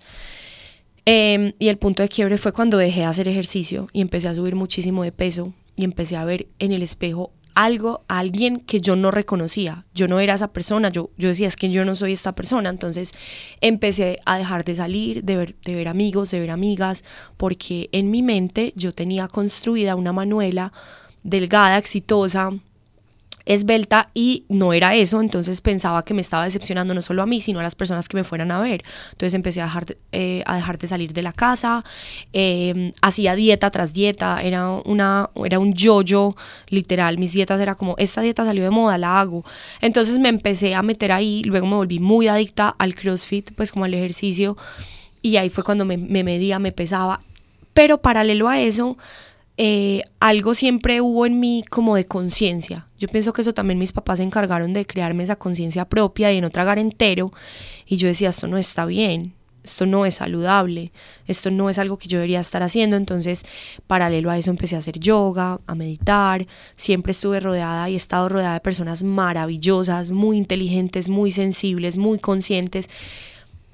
Eh, 1.06 1.54
y 1.60 1.70
el 1.70 1.78
punto 1.78 2.04
de 2.04 2.10
quiebre 2.10 2.38
fue 2.38 2.52
cuando 2.52 2.78
dejé 2.78 3.02
de 3.02 3.06
hacer 3.06 3.28
ejercicio 3.28 3.88
y 3.94 4.02
empecé 4.02 4.28
a 4.28 4.36
subir 4.36 4.56
muchísimo 4.56 5.04
de 5.04 5.12
peso 5.12 5.54
y 5.76 5.84
empecé 5.84 6.18
a 6.18 6.26
ver 6.26 6.48
en 6.60 6.74
el 6.74 6.84
espejo 6.84 7.32
algo, 7.58 8.06
alguien 8.08 8.60
que 8.60 8.82
yo 8.82 8.96
no 8.96 9.10
reconocía. 9.10 9.86
Yo 9.96 10.08
no 10.08 10.20
era 10.20 10.36
esa 10.36 10.54
persona, 10.54 10.90
yo, 10.90 11.10
yo 11.18 11.30
decía, 11.30 11.48
es 11.48 11.56
que 11.56 11.72
yo 11.72 11.84
no 11.86 11.96
soy 11.96 12.14
esta 12.14 12.36
persona. 12.36 12.70
Entonces 12.70 13.14
empecé 13.62 14.20
a 14.28 14.38
dejar 14.38 14.64
de 14.64 14.76
salir, 14.76 15.24
de 15.24 15.38
ver, 15.38 15.56
de 15.66 15.74
ver 15.74 15.88
amigos, 15.88 16.30
de 16.30 16.40
ver 16.40 16.52
amigas, 16.52 17.04
porque 17.36 17.90
en 17.94 18.12
mi 18.12 18.22
mente 18.22 18.74
yo 18.76 18.94
tenía 18.94 19.28
construida 19.28 19.96
una 19.96 20.14
Manuela 20.14 20.72
delgada, 21.24 21.80
exitosa, 21.80 22.52
esbelta 23.48 24.10
y 24.14 24.46
no 24.50 24.74
era 24.74 24.94
eso, 24.96 25.22
entonces 25.22 25.62
pensaba 25.62 26.04
que 26.04 26.14
me 26.14 26.22
estaba 26.22 26.44
decepcionando 26.44 26.94
no 26.94 27.02
solo 27.02 27.24
a 27.24 27.26
mí, 27.26 27.42
sino 27.42 27.60
a 27.60 27.64
las 27.64 27.76
personas 27.76 28.08
que 28.10 28.18
me 28.18 28.24
fueran 28.24 28.52
a 28.52 28.60
ver. 28.60 28.84
Entonces 29.12 29.34
empecé 29.34 29.62
a 29.62 29.66
dejar 29.66 29.86
de, 29.86 29.98
eh, 30.12 30.44
a 30.46 30.56
dejar 30.56 30.78
de 30.78 30.88
salir 30.88 31.14
de 31.14 31.22
la 31.22 31.34
casa, 31.34 31.84
eh, 32.34 32.92
hacía 33.02 33.36
dieta 33.36 33.72
tras 33.72 33.94
dieta, 33.94 34.42
era, 34.42 34.70
una, 34.70 35.30
era 35.46 35.60
un 35.60 35.74
yo-yo, 35.74 36.36
literal, 36.68 37.18
mis 37.18 37.32
dietas 37.32 37.60
era 37.62 37.76
como, 37.76 37.96
esta 37.98 38.22
dieta 38.22 38.46
salió 38.46 38.64
de 38.64 38.70
moda, 38.70 38.98
la 38.98 39.20
hago. 39.20 39.44
Entonces 39.82 40.20
me 40.20 40.30
empecé 40.30 40.76
a 40.76 40.84
meter 40.84 41.12
ahí, 41.12 41.44
luego 41.44 41.68
me 41.68 41.76
volví 41.76 42.00
muy 42.00 42.28
adicta 42.28 42.76
al 42.78 42.96
CrossFit, 42.96 43.52
pues 43.56 43.72
como 43.72 43.86
al 43.86 43.94
ejercicio, 43.94 44.58
y 45.22 45.38
ahí 45.38 45.50
fue 45.50 45.64
cuando 45.64 45.86
me, 45.86 45.98
me 45.98 46.24
medía, 46.24 46.60
me 46.60 46.72
pesaba. 46.72 47.20
Pero 47.74 48.00
paralelo 48.00 48.50
a 48.50 48.60
eso, 48.60 48.98
eh, 49.58 50.04
algo 50.20 50.54
siempre 50.54 51.02
hubo 51.02 51.26
en 51.26 51.40
mí 51.40 51.64
como 51.70 51.96
de 51.96 52.06
conciencia. 52.06 52.88
Yo 53.00 53.08
pienso 53.08 53.34
que 53.34 53.42
eso 53.42 53.54
también 53.54 53.80
mis 53.80 53.92
papás 53.92 54.18
se 54.18 54.24
encargaron 54.24 54.74
de 54.74 54.86
crearme 54.86 55.24
esa 55.24 55.36
conciencia 55.36 55.86
propia 55.86 56.32
y 56.32 56.42
no 56.42 56.52
tragar 56.52 56.78
entero. 56.78 57.32
Y 57.88 57.98
yo 57.98 58.08
decía, 58.08 58.30
esto 58.30 58.48
no 58.48 58.58
está 58.58 58.86
bien, 58.86 59.34
esto 59.64 59.88
no 59.88 60.06
es 60.06 60.16
saludable, 60.16 60.92
esto 61.26 61.50
no 61.50 61.70
es 61.72 61.80
algo 61.80 61.98
que 61.98 62.08
yo 62.08 62.20
debería 62.20 62.40
estar 62.40 62.62
haciendo. 62.62 62.98
Entonces, 62.98 63.46
paralelo 63.88 64.30
a 64.30 64.38
eso 64.38 64.52
empecé 64.52 64.76
a 64.76 64.80
hacer 64.80 65.00
yoga, 65.00 65.60
a 65.66 65.76
meditar. 65.76 66.46
Siempre 66.76 67.12
estuve 67.12 67.40
rodeada 67.40 67.90
y 67.90 67.96
he 67.96 67.98
estado 67.98 68.30
rodeada 68.30 68.54
de 68.54 68.60
personas 68.60 69.04
maravillosas, 69.04 70.12
muy 70.12 70.38
inteligentes, 70.38 71.10
muy 71.10 71.32
sensibles, 71.32 71.98
muy 71.98 72.20
conscientes. 72.20 72.90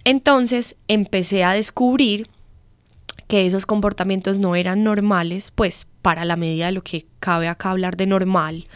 Entonces 0.06 0.76
empecé 0.88 1.44
a 1.44 1.54
descubrir 1.54 2.28
que 3.28 3.46
esos 3.46 3.66
comportamientos 3.66 4.40
no 4.40 4.56
eran 4.56 4.84
normales, 4.84 5.52
pues 5.52 5.88
para 6.02 6.26
la 6.26 6.36
medida 6.36 6.68
de 6.68 6.74
lo 6.74 6.84
que 6.84 7.06
cabe 7.20 7.48
acá 7.48 7.72
hablar 7.72 7.98
de 7.98 8.08
normal. 8.08 8.68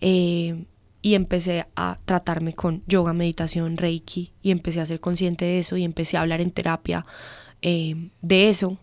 Eh, 0.00 0.64
y 1.02 1.14
empecé 1.14 1.66
a 1.76 1.98
tratarme 2.04 2.54
con 2.54 2.82
yoga, 2.88 3.12
meditación, 3.12 3.76
reiki, 3.76 4.32
y 4.42 4.50
empecé 4.50 4.80
a 4.80 4.86
ser 4.86 4.98
consciente 4.98 5.44
de 5.44 5.60
eso 5.60 5.76
y 5.76 5.84
empecé 5.84 6.16
a 6.16 6.22
hablar 6.22 6.40
en 6.40 6.50
terapia 6.50 7.06
eh, 7.62 8.10
de 8.22 8.48
eso 8.48 8.76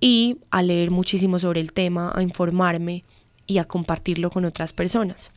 y 0.00 0.38
a 0.50 0.62
leer 0.62 0.90
muchísimo 0.90 1.38
sobre 1.38 1.60
el 1.60 1.74
tema, 1.74 2.10
a 2.14 2.22
informarme 2.22 3.04
y 3.46 3.58
a 3.58 3.66
compartirlo 3.66 4.30
con 4.30 4.46
otras 4.46 4.72
personas. 4.72 5.30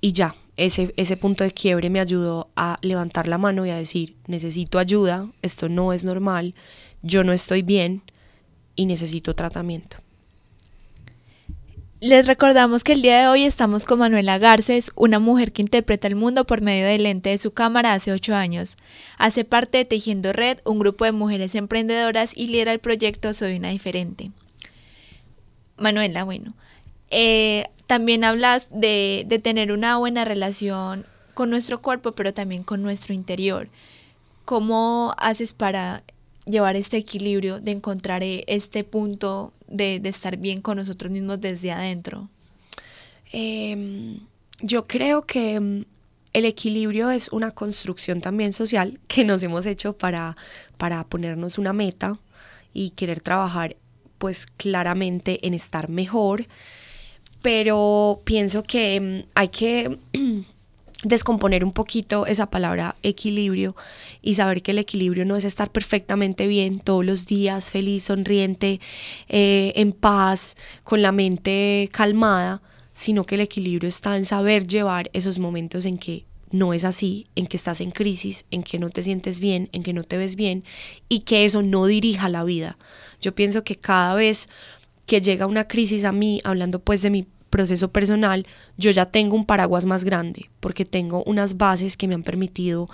Y 0.00 0.12
ya, 0.12 0.36
ese, 0.56 0.94
ese 0.96 1.16
punto 1.16 1.42
de 1.42 1.50
quiebre 1.50 1.90
me 1.90 1.98
ayudó 1.98 2.50
a 2.54 2.78
levantar 2.82 3.26
la 3.26 3.38
mano 3.38 3.66
y 3.66 3.70
a 3.70 3.76
decir, 3.76 4.16
necesito 4.28 4.78
ayuda, 4.78 5.28
esto 5.42 5.68
no 5.68 5.92
es 5.92 6.04
normal, 6.04 6.54
yo 7.02 7.24
no 7.24 7.32
estoy 7.32 7.62
bien 7.62 8.02
y 8.76 8.86
necesito 8.86 9.34
tratamiento. 9.34 9.98
Les 12.00 12.28
recordamos 12.28 12.84
que 12.84 12.92
el 12.92 13.02
día 13.02 13.20
de 13.20 13.26
hoy 13.26 13.42
estamos 13.42 13.84
con 13.84 13.98
Manuela 13.98 14.38
Garces, 14.38 14.92
una 14.94 15.18
mujer 15.18 15.52
que 15.52 15.62
interpreta 15.62 16.06
el 16.06 16.14
mundo 16.14 16.46
por 16.46 16.60
medio 16.60 16.86
del 16.86 17.02
lente 17.02 17.30
de 17.30 17.38
su 17.38 17.50
cámara 17.50 17.92
hace 17.92 18.12
ocho 18.12 18.36
años. 18.36 18.76
Hace 19.16 19.44
parte 19.44 19.78
de 19.78 19.84
Tejiendo 19.84 20.32
Red, 20.32 20.58
un 20.64 20.78
grupo 20.78 21.04
de 21.04 21.10
mujeres 21.10 21.56
emprendedoras 21.56 22.36
y 22.36 22.46
lidera 22.46 22.72
el 22.72 22.78
proyecto 22.78 23.34
Soy 23.34 23.56
una 23.56 23.70
diferente. 23.70 24.30
Manuela, 25.76 26.22
bueno, 26.22 26.54
eh, 27.10 27.64
también 27.88 28.22
hablas 28.22 28.68
de, 28.70 29.24
de 29.26 29.40
tener 29.40 29.72
una 29.72 29.98
buena 29.98 30.24
relación 30.24 31.04
con 31.34 31.50
nuestro 31.50 31.82
cuerpo, 31.82 32.12
pero 32.12 32.32
también 32.32 32.62
con 32.62 32.80
nuestro 32.80 33.12
interior. 33.12 33.68
¿Cómo 34.44 35.14
haces 35.18 35.52
para 35.52 36.04
llevar 36.48 36.76
este 36.76 36.96
equilibrio, 36.96 37.60
de 37.60 37.72
encontrar 37.72 38.22
eh, 38.22 38.44
este 38.46 38.84
punto 38.84 39.52
de, 39.66 40.00
estar 40.04 40.36
bien 40.36 40.60
con 40.60 40.76
nosotros 40.76 41.10
mismos 41.10 41.40
desde 41.40 41.72
adentro? 41.72 42.28
Em, 43.32 44.20
yo 44.62 44.84
creo 44.84 45.22
que 45.22 45.60
mm, 45.60 45.84
el 46.32 46.44
equilibrio 46.44 47.10
es 47.10 47.28
una 47.30 47.50
construcción 47.50 48.20
también 48.20 48.52
social 48.52 48.98
que 49.08 49.24
nos 49.24 49.42
hemos 49.42 49.66
hecho 49.66 49.96
para, 49.96 50.36
para 50.76 51.04
ponernos 51.04 51.58
una 51.58 51.72
meta 51.72 52.18
y 52.72 52.90
querer 52.90 53.20
trabajar 53.20 53.76
pues 54.18 54.46
claramente 54.46 55.46
en 55.46 55.54
estar 55.54 55.88
mejor, 55.88 56.46
pero 57.42 58.20
pienso 58.24 58.62
que 58.62 59.00
mm, 59.00 59.30
hay 59.34 59.48
que 59.48 59.98
descomponer 61.04 61.64
un 61.64 61.72
poquito 61.72 62.26
esa 62.26 62.50
palabra 62.50 62.96
equilibrio 63.02 63.76
y 64.20 64.34
saber 64.34 64.62
que 64.62 64.72
el 64.72 64.78
equilibrio 64.78 65.24
no 65.24 65.36
es 65.36 65.44
estar 65.44 65.70
perfectamente 65.70 66.46
bien 66.46 66.80
todos 66.80 67.04
los 67.04 67.26
días, 67.26 67.70
feliz, 67.70 68.04
sonriente, 68.04 68.80
eh, 69.28 69.72
en 69.76 69.92
paz, 69.92 70.56
con 70.82 71.02
la 71.02 71.12
mente 71.12 71.88
calmada, 71.92 72.62
sino 72.94 73.24
que 73.24 73.36
el 73.36 73.42
equilibrio 73.42 73.88
está 73.88 74.16
en 74.16 74.24
saber 74.24 74.66
llevar 74.66 75.08
esos 75.12 75.38
momentos 75.38 75.84
en 75.84 75.98
que 75.98 76.24
no 76.50 76.72
es 76.72 76.84
así, 76.84 77.26
en 77.36 77.46
que 77.46 77.56
estás 77.56 77.80
en 77.80 77.90
crisis, 77.90 78.46
en 78.50 78.62
que 78.62 78.78
no 78.78 78.90
te 78.90 79.02
sientes 79.02 79.38
bien, 79.38 79.68
en 79.72 79.82
que 79.82 79.92
no 79.92 80.02
te 80.02 80.16
ves 80.16 80.34
bien 80.34 80.64
y 81.08 81.20
que 81.20 81.44
eso 81.44 81.62
no 81.62 81.86
dirija 81.86 82.28
la 82.28 82.42
vida. 82.42 82.76
Yo 83.20 83.34
pienso 83.34 83.62
que 83.64 83.76
cada 83.76 84.14
vez 84.14 84.48
que 85.06 85.20
llega 85.20 85.46
una 85.46 85.68
crisis 85.68 86.04
a 86.04 86.12
mí, 86.12 86.40
hablando 86.44 86.80
pues 86.80 87.02
de 87.02 87.10
mi 87.10 87.26
proceso 87.50 87.90
personal, 87.90 88.46
yo 88.76 88.90
ya 88.90 89.06
tengo 89.06 89.36
un 89.36 89.46
paraguas 89.46 89.84
más 89.84 90.04
grande, 90.04 90.50
porque 90.60 90.84
tengo 90.84 91.22
unas 91.24 91.56
bases 91.56 91.96
que 91.96 92.08
me 92.08 92.14
han 92.14 92.22
permitido 92.22 92.88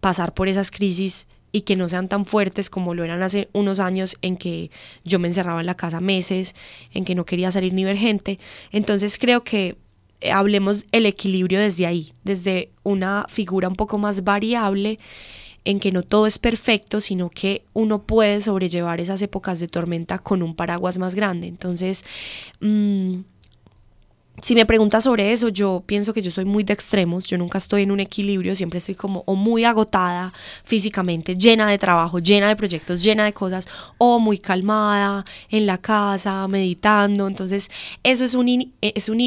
pasar 0.00 0.34
por 0.34 0.48
esas 0.48 0.70
crisis 0.70 1.26
y 1.52 1.62
que 1.62 1.76
no 1.76 1.88
sean 1.88 2.08
tan 2.08 2.26
fuertes 2.26 2.70
como 2.70 2.94
lo 2.94 3.04
eran 3.04 3.22
hace 3.22 3.48
unos 3.52 3.80
años 3.80 4.16
en 4.22 4.36
que 4.36 4.70
yo 5.04 5.18
me 5.18 5.28
encerraba 5.28 5.60
en 5.60 5.66
la 5.66 5.76
casa 5.76 6.00
meses, 6.00 6.54
en 6.92 7.04
que 7.04 7.14
no 7.14 7.24
quería 7.24 7.50
salir 7.50 7.72
ni 7.72 7.84
ver 7.84 7.96
gente. 7.96 8.38
Entonces 8.70 9.18
creo 9.18 9.44
que 9.44 9.76
eh, 10.20 10.30
hablemos 10.30 10.84
el 10.92 11.06
equilibrio 11.06 11.60
desde 11.60 11.86
ahí, 11.86 12.12
desde 12.24 12.70
una 12.82 13.26
figura 13.28 13.68
un 13.68 13.76
poco 13.76 13.98
más 13.98 14.24
variable 14.24 14.98
en 15.64 15.80
que 15.80 15.92
no 15.92 16.02
todo 16.02 16.26
es 16.26 16.38
perfecto, 16.38 17.00
sino 17.00 17.30
que 17.30 17.62
uno 17.72 18.02
puede 18.02 18.40
sobrellevar 18.40 19.00
esas 19.00 19.20
épocas 19.22 19.58
de 19.58 19.68
tormenta 19.68 20.18
con 20.18 20.42
un 20.42 20.54
paraguas 20.54 20.98
más 20.98 21.14
grande. 21.14 21.46
Entonces, 21.46 22.04
mmm, 22.60 23.20
si 24.40 24.54
me 24.54 24.66
preguntas 24.66 25.04
sobre 25.04 25.32
eso, 25.32 25.48
yo 25.48 25.82
pienso 25.84 26.12
que 26.12 26.22
yo 26.22 26.30
soy 26.30 26.44
muy 26.44 26.62
de 26.62 26.72
extremos, 26.72 27.24
yo 27.24 27.38
nunca 27.38 27.58
estoy 27.58 27.82
en 27.82 27.90
un 27.90 28.00
equilibrio, 28.00 28.54
siempre 28.54 28.78
estoy 28.78 28.94
como 28.94 29.24
o 29.26 29.34
muy 29.34 29.64
agotada 29.64 30.32
físicamente, 30.64 31.36
llena 31.36 31.68
de 31.68 31.78
trabajo, 31.78 32.18
llena 32.20 32.48
de 32.48 32.56
proyectos, 32.56 33.02
llena 33.02 33.24
de 33.24 33.32
cosas, 33.32 33.66
o 33.98 34.18
muy 34.20 34.38
calmada 34.38 35.24
en 35.50 35.66
la 35.66 35.78
casa, 35.78 36.46
meditando, 36.48 37.26
entonces 37.26 37.70
eso 38.02 38.24
es 38.24 38.34
un, 38.34 38.48
ir 38.48 38.72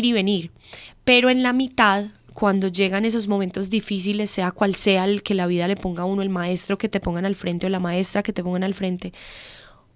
y 0.05 0.13
venir, 0.13 0.51
pero 1.03 1.29
en 1.29 1.43
la 1.43 1.53
mitad 1.53 2.05
cuando 2.33 2.69
llegan 2.69 3.03
esos 3.03 3.27
momentos 3.27 3.69
difíciles, 3.69 4.31
sea 4.31 4.51
cual 4.51 4.75
sea 4.75 5.03
el 5.03 5.21
que 5.21 5.35
la 5.35 5.47
vida 5.47 5.67
le 5.67 5.75
ponga 5.75 6.03
a 6.03 6.05
uno, 6.05 6.21
el 6.21 6.29
maestro 6.29 6.77
que 6.77 6.87
te 6.87 7.01
pongan 7.01 7.25
al 7.25 7.35
frente 7.35 7.65
o 7.65 7.69
la 7.69 7.79
maestra 7.79 8.23
que 8.23 8.31
te 8.31 8.41
pongan 8.41 8.63
al 8.63 8.73
frente, 8.73 9.11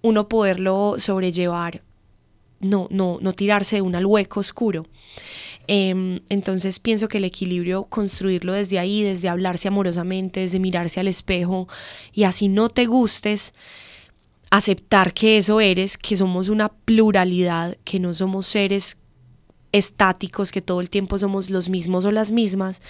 uno 0.02 0.28
poderlo 0.28 0.96
sobrellevar 0.98 1.82
no, 2.60 2.88
no, 2.90 3.18
no 3.20 3.32
tirarse 3.32 3.76
de 3.76 3.82
un 3.82 3.94
al 3.94 4.06
hueco 4.06 4.40
oscuro. 4.40 4.84
Em, 5.68 6.20
entonces 6.28 6.78
pienso 6.78 7.08
que 7.08 7.18
el 7.18 7.24
equilibrio, 7.24 7.84
construirlo 7.84 8.52
desde 8.52 8.78
ahí, 8.78 9.02
desde 9.02 9.28
hablarse 9.28 9.68
amorosamente, 9.68 10.40
desde 10.40 10.60
mirarse 10.60 11.00
al 11.00 11.08
espejo 11.08 11.68
y 12.12 12.24
así 12.24 12.48
no 12.48 12.68
te 12.68 12.86
gustes, 12.86 13.52
aceptar 14.50 15.12
que 15.12 15.38
eso 15.38 15.60
eres, 15.60 15.98
que 15.98 16.16
somos 16.16 16.48
una 16.48 16.68
pluralidad, 16.68 17.76
que 17.84 17.98
no 17.98 18.14
somos 18.14 18.46
seres 18.46 18.96
estáticos, 19.72 20.52
que 20.52 20.62
todo 20.62 20.80
el 20.80 20.88
tiempo 20.88 21.18
somos 21.18 21.50
los 21.50 21.68
mismos 21.68 22.04
o 22.04 22.12
las 22.12 22.32
mismas, 22.32 22.80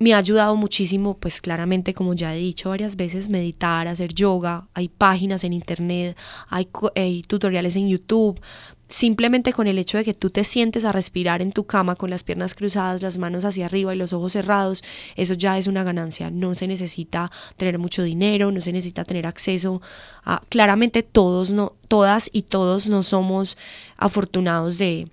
me 0.00 0.14
ha 0.14 0.18
ayudado 0.18 0.56
muchísimo, 0.56 1.18
pues 1.18 1.42
claramente, 1.42 1.92
como 1.92 2.14
ya 2.14 2.34
he 2.34 2.38
dicho 2.38 2.70
varias 2.70 2.96
veces, 2.96 3.28
meditar, 3.28 3.86
hacer 3.86 4.14
yoga, 4.14 4.66
hay 4.72 4.88
páginas 4.88 5.44
en 5.44 5.52
internet, 5.52 6.16
hay, 6.48 6.68
hay, 6.96 7.20
tutoriales 7.22 7.76
en 7.76 7.86
YouTube, 7.86 8.40
simplemente 8.88 9.52
con 9.52 9.66
el 9.66 9.78
hecho 9.78 9.98
de 9.98 10.04
que 10.04 10.14
tú 10.14 10.30
te 10.30 10.42
sientes 10.44 10.86
a 10.86 10.92
respirar 10.92 11.42
en 11.42 11.52
tu 11.52 11.64
cama 11.64 11.96
con 11.96 12.08
las 12.08 12.24
piernas 12.24 12.54
cruzadas, 12.54 13.02
las 13.02 13.18
manos 13.18 13.44
hacia 13.44 13.66
arriba 13.66 13.94
y 13.94 13.98
los 13.98 14.14
ojos 14.14 14.32
cerrados, 14.32 14.82
eso 15.16 15.34
ya 15.34 15.58
es 15.58 15.66
una 15.66 15.84
ganancia. 15.84 16.30
No 16.30 16.54
se 16.54 16.66
necesita 16.66 17.30
tener 17.58 17.78
mucho 17.78 18.02
dinero, 18.02 18.50
no 18.52 18.62
se 18.62 18.72
necesita 18.72 19.04
tener 19.04 19.26
acceso 19.26 19.82
a... 20.24 20.40
Claramente 20.48 21.02
todos, 21.02 21.50
no, 21.50 21.74
todas 21.88 22.30
y 22.32 22.42
todos 22.42 22.88
no 22.88 23.02
somos 23.02 23.58
afortunados 23.98 24.78
de, 24.78 25.06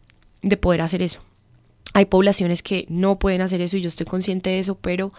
de 0.43 0.55
poder 0.55 0.81
hacer 0.81 1.01
eso. 1.01 1.26
Hay 1.93 2.05
poblaciones 2.05 2.61
que 2.61 2.85
no 2.89 3.19
pueden 3.19 3.41
hacer 3.41 3.61
eso 3.61 3.77
y 3.77 3.81
yo 3.81 3.87
estoy 3.87 4.05
consciente 4.05 4.49
de 4.49 4.59
eso, 4.59 4.77
pero 4.77 5.13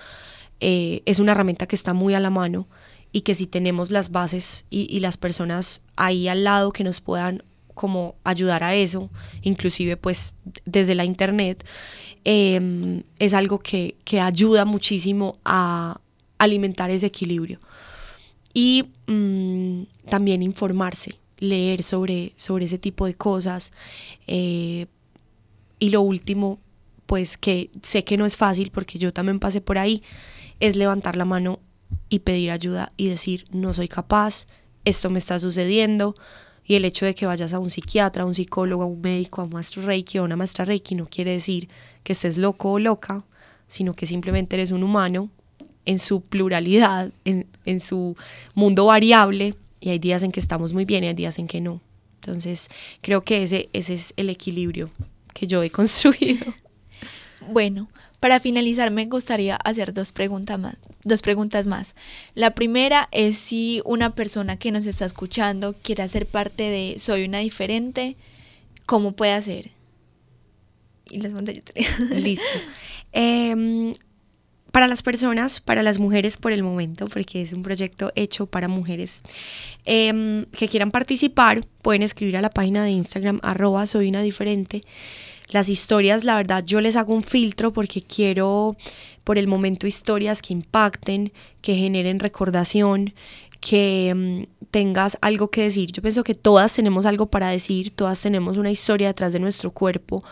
eh, 0.60 1.02
es 1.06 1.18
una 1.18 1.32
herramienta 1.32 1.66
que 1.66 1.76
está 1.76 1.94
muy 1.94 2.14
a 2.14 2.20
la 2.20 2.30
mano 2.30 2.68
y 3.12 3.22
que 3.22 3.34
si 3.34 3.46
tenemos 3.46 3.90
las 3.90 4.10
bases 4.10 4.64
y, 4.70 5.00
las 5.00 5.16
personas 5.16 5.82
ahí 5.96 6.28
al 6.28 6.44
lado 6.44 6.72
que 6.72 6.84
nos 6.84 7.00
puedan 7.00 7.42
como 7.74 8.16
ayudar 8.24 8.64
a 8.64 8.74
eso, 8.74 9.08
inclusive 9.42 9.96
pues 9.96 10.34
desde 10.64 10.94
la 10.94 11.04
internet, 11.04 11.64
em, 12.24 13.04
es 13.18 13.34
algo 13.34 13.60
que, 13.60 13.96
ayuda 14.20 14.64
muchísimo 14.64 15.38
a 15.44 16.00
alimentar 16.38 16.90
ese 16.90 17.06
equilibrio. 17.06 17.60
Y 18.52 18.84
mm, 19.06 19.82
también 20.10 20.42
informarse, 20.42 21.18
leer 21.38 21.82
sobre, 21.82 22.32
sobre 22.36 22.64
ese 22.64 22.78
tipo 22.78 23.06
de 23.06 23.14
cosas. 23.14 23.72
Eh, 24.26 24.86
y 25.78 25.90
lo 25.90 26.00
último, 26.02 26.58
pues 27.06 27.36
que 27.36 27.70
sé 27.82 28.04
que 28.04 28.16
no 28.16 28.26
es 28.26 28.36
fácil 28.36 28.70
porque 28.70 28.98
yo 28.98 29.12
también 29.12 29.40
pasé 29.40 29.60
por 29.60 29.78
ahí, 29.78 30.02
es 30.60 30.76
levantar 30.76 31.16
la 31.16 31.24
mano 31.24 31.60
y 32.08 32.20
pedir 32.20 32.50
ayuda 32.50 32.92
y 32.96 33.08
decir, 33.08 33.44
no 33.50 33.72
soy 33.74 33.88
capaz, 33.88 34.46
esto 34.84 35.10
me 35.10 35.18
está 35.18 35.38
sucediendo. 35.38 36.14
Y 36.64 36.74
el 36.74 36.84
hecho 36.84 37.06
de 37.06 37.14
que 37.14 37.24
vayas 37.24 37.54
a 37.54 37.58
un 37.58 37.70
psiquiatra, 37.70 38.24
a 38.24 38.26
un 38.26 38.34
psicólogo, 38.34 38.82
a 38.82 38.86
un 38.86 39.00
médico, 39.00 39.40
a 39.40 39.44
un 39.44 39.50
maestro 39.50 39.82
Reiki 39.82 40.18
o 40.18 40.22
a 40.22 40.24
una 40.24 40.36
maestra 40.36 40.66
Reiki 40.66 40.94
no 40.94 41.06
quiere 41.06 41.32
decir 41.32 41.68
que 42.02 42.12
estés 42.12 42.36
loco 42.36 42.72
o 42.72 42.78
loca, 42.78 43.24
sino 43.68 43.94
que 43.94 44.06
simplemente 44.06 44.56
eres 44.56 44.70
un 44.70 44.82
humano 44.82 45.30
en 45.86 45.98
su 45.98 46.20
pluralidad, 46.20 47.10
en, 47.24 47.46
en 47.64 47.80
su 47.80 48.16
mundo 48.54 48.84
variable, 48.84 49.54
y 49.80 49.90
hay 49.90 49.98
días 49.98 50.22
en 50.22 50.32
que 50.32 50.40
estamos 50.40 50.74
muy 50.74 50.84
bien 50.84 51.04
y 51.04 51.06
hay 51.06 51.14
días 51.14 51.38
en 51.38 51.46
que 51.46 51.62
no. 51.62 51.80
Entonces, 52.16 52.68
creo 53.00 53.22
que 53.22 53.42
ese, 53.42 53.70
ese 53.72 53.94
es 53.94 54.12
el 54.16 54.28
equilibrio 54.28 54.90
que 55.38 55.46
yo 55.46 55.62
he 55.62 55.70
construido. 55.80 56.52
Bueno, 57.50 57.88
para 58.20 58.40
finalizar 58.40 58.90
me 58.90 59.06
gustaría 59.06 59.56
hacer 59.56 59.94
dos 59.94 60.12
preguntas 60.12 60.58
más. 60.58 60.76
Dos 61.04 61.22
preguntas 61.22 61.66
más. 61.66 61.94
La 62.34 62.54
primera 62.54 63.08
es 63.12 63.38
si 63.38 63.80
una 63.84 64.14
persona 64.14 64.58
que 64.58 64.72
nos 64.72 64.86
está 64.86 65.04
escuchando 65.04 65.74
quiere 65.82 66.02
hacer 66.02 66.26
parte 66.26 66.64
de 66.64 66.98
Soy 66.98 67.24
una 67.24 67.38
diferente, 67.38 68.16
¿cómo 68.86 69.12
puede 69.12 69.32
hacer? 69.32 69.70
Y 71.10 71.20
yo. 71.20 71.30
Listo. 72.10 72.44
Em, 73.12 73.90
para 74.78 74.86
las 74.86 75.02
personas, 75.02 75.60
para 75.60 75.82
las 75.82 75.98
mujeres 75.98 76.36
por 76.36 76.52
el 76.52 76.62
momento, 76.62 77.08
porque 77.08 77.42
es 77.42 77.52
un 77.52 77.62
proyecto 77.62 78.12
hecho 78.14 78.46
para 78.46 78.68
mujeres 78.68 79.24
em, 79.84 80.44
que 80.56 80.68
quieran 80.68 80.92
participar, 80.92 81.66
pueden 81.82 82.02
escribir 82.02 82.36
a 82.36 82.42
la 82.42 82.50
página 82.50 82.84
de 82.84 82.90
Instagram 82.90 83.40
arroba 83.42 83.88
soy 83.88 84.08
una 84.08 84.22
diferente. 84.22 84.84
Las 85.48 85.68
historias, 85.68 86.22
la 86.22 86.36
verdad, 86.36 86.62
yo 86.64 86.80
les 86.80 86.94
hago 86.94 87.12
un 87.12 87.24
filtro 87.24 87.72
porque 87.72 88.02
quiero 88.02 88.76
por 89.24 89.36
el 89.36 89.48
momento 89.48 89.88
historias 89.88 90.42
que 90.42 90.52
impacten, 90.52 91.32
que 91.60 91.74
generen 91.74 92.20
recordación, 92.20 93.14
que 93.58 94.10
em, 94.10 94.46
tengas 94.70 95.18
algo 95.22 95.50
que 95.50 95.62
decir. 95.62 95.90
Yo 95.90 96.02
pienso 96.02 96.22
que 96.22 96.36
todas 96.36 96.72
tenemos 96.72 97.04
algo 97.04 97.26
para 97.26 97.48
decir, 97.48 97.90
todas 97.90 98.22
tenemos 98.22 98.56
una 98.56 98.70
historia 98.70 99.08
detrás 99.08 99.32
de 99.32 99.40
nuestro 99.40 99.72
cuerpo, 99.72 100.22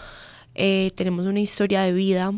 eh, 0.55 0.93
tenemos 0.95 1.27
una 1.27 1.41
historia 1.41 1.83
de 1.83 1.93
vida 1.93 2.33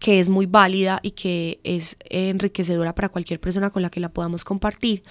que 0.00 0.18
es 0.18 0.28
muy 0.28 0.46
válida 0.46 0.98
y 1.02 1.12
que 1.12 1.60
es 1.62 1.96
enriquecedora 2.08 2.94
para 2.94 3.10
cualquier 3.10 3.38
persona 3.38 3.70
con 3.70 3.82
la 3.82 3.90
que 3.90 4.00
la 4.00 4.08
podamos 4.08 4.42
compartir. 4.42 5.04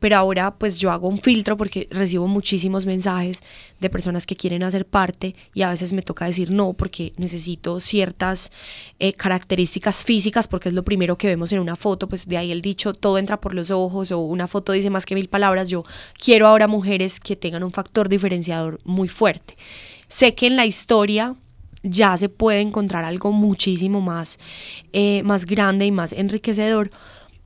Pero 0.00 0.16
ahora 0.16 0.56
pues 0.56 0.78
yo 0.78 0.90
hago 0.90 1.08
un 1.08 1.18
filtro 1.18 1.56
porque 1.56 1.88
recibo 1.90 2.26
muchísimos 2.26 2.84
mensajes 2.84 3.42
de 3.80 3.88
personas 3.88 4.26
que 4.26 4.34
quieren 4.34 4.62
hacer 4.62 4.86
parte 4.86 5.34
y 5.54 5.62
a 5.62 5.70
veces 5.70 5.92
me 5.92 6.02
toca 6.02 6.26
decir 6.26 6.50
no 6.50 6.72
porque 6.72 7.12
necesito 7.16 7.80
ciertas 7.80 8.50
eh, 8.98 9.12
características 9.12 10.04
físicas 10.04 10.48
porque 10.48 10.68
es 10.68 10.74
lo 10.74 10.84
primero 10.84 11.16
que 11.16 11.28
vemos 11.28 11.52
en 11.52 11.60
una 11.60 11.76
foto, 11.76 12.08
pues 12.08 12.26
de 12.26 12.36
ahí 12.36 12.50
el 12.50 12.60
dicho 12.60 12.92
todo 12.92 13.18
entra 13.18 13.40
por 13.40 13.54
los 13.54 13.70
ojos 13.70 14.10
o 14.10 14.18
una 14.18 14.46
foto 14.46 14.72
dice 14.72 14.90
más 14.90 15.06
que 15.06 15.14
mil 15.14 15.28
palabras. 15.28 15.68
Yo 15.68 15.84
quiero 16.22 16.48
ahora 16.48 16.66
mujeres 16.66 17.20
que 17.20 17.36
tengan 17.36 17.62
un 17.62 17.72
factor 17.72 18.08
diferenciador 18.08 18.78
muy 18.84 19.08
fuerte. 19.08 19.56
Sé 20.08 20.34
que 20.34 20.46
en 20.46 20.56
la 20.56 20.66
historia 20.66 21.34
ya 21.84 22.16
se 22.16 22.28
puede 22.28 22.60
encontrar 22.60 23.04
algo 23.04 23.30
muchísimo 23.30 24.00
más, 24.00 24.38
eh, 24.92 25.22
más 25.22 25.46
grande 25.46 25.86
y 25.86 25.92
más 25.92 26.12
enriquecedor. 26.12 26.90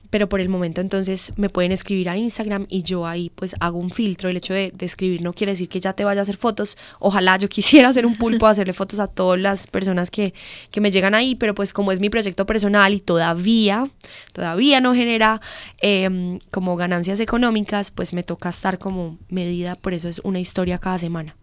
Pero 0.09 0.27
por 0.27 0.41
el 0.41 0.49
momento 0.49 0.81
entonces 0.81 1.33
me 1.35 1.49
pueden 1.49 1.71
escribir 1.71 2.09
a 2.09 2.17
Instagram 2.17 2.65
y 2.67 2.81
yo 2.81 3.05
ahí 3.05 3.31
pues 3.35 3.55
hago 3.59 3.77
un 3.77 3.91
filtro. 3.91 4.27
El 4.27 4.37
hecho 4.37 4.55
de, 4.55 4.73
escribir 4.79 5.21
no 5.21 5.33
quiere 5.33 5.51
decir 5.51 5.69
que 5.69 5.79
ya 5.79 5.93
te 5.93 6.03
vaya 6.03 6.21
a 6.21 6.23
hacer 6.23 6.35
fotos. 6.35 6.79
Ojalá 6.99 7.37
yo 7.37 7.47
quisiera 7.49 7.89
hacer 7.89 8.07
un 8.07 8.17
pulpo, 8.17 8.47
hacerle 8.47 8.73
fotos 8.73 8.97
a 8.97 9.05
todas 9.05 9.39
las 9.39 9.67
personas 9.67 10.09
que, 10.09 10.33
que 10.71 10.81
me 10.81 10.89
llegan 10.89 11.13
ahí, 11.13 11.35
pero 11.35 11.53
pues 11.53 11.73
como 11.73 11.91
es 11.91 11.99
mi 11.99 12.09
proyecto 12.09 12.47
personal 12.47 12.91
y 12.95 13.01
todavía, 13.01 13.87
todavía 14.33 14.81
no 14.81 14.95
genera 14.95 15.41
em, 15.79 16.39
como 16.49 16.75
ganancias 16.75 17.19
económicas, 17.19 17.91
pues 17.91 18.11
me 18.13 18.23
toca 18.23 18.49
estar 18.49 18.79
como 18.79 19.19
medida, 19.29 19.75
por 19.75 19.93
eso 19.93 20.07
es 20.07 20.21
una 20.23 20.39
historia 20.39 20.79
cada 20.79 20.97
semana 20.97 21.35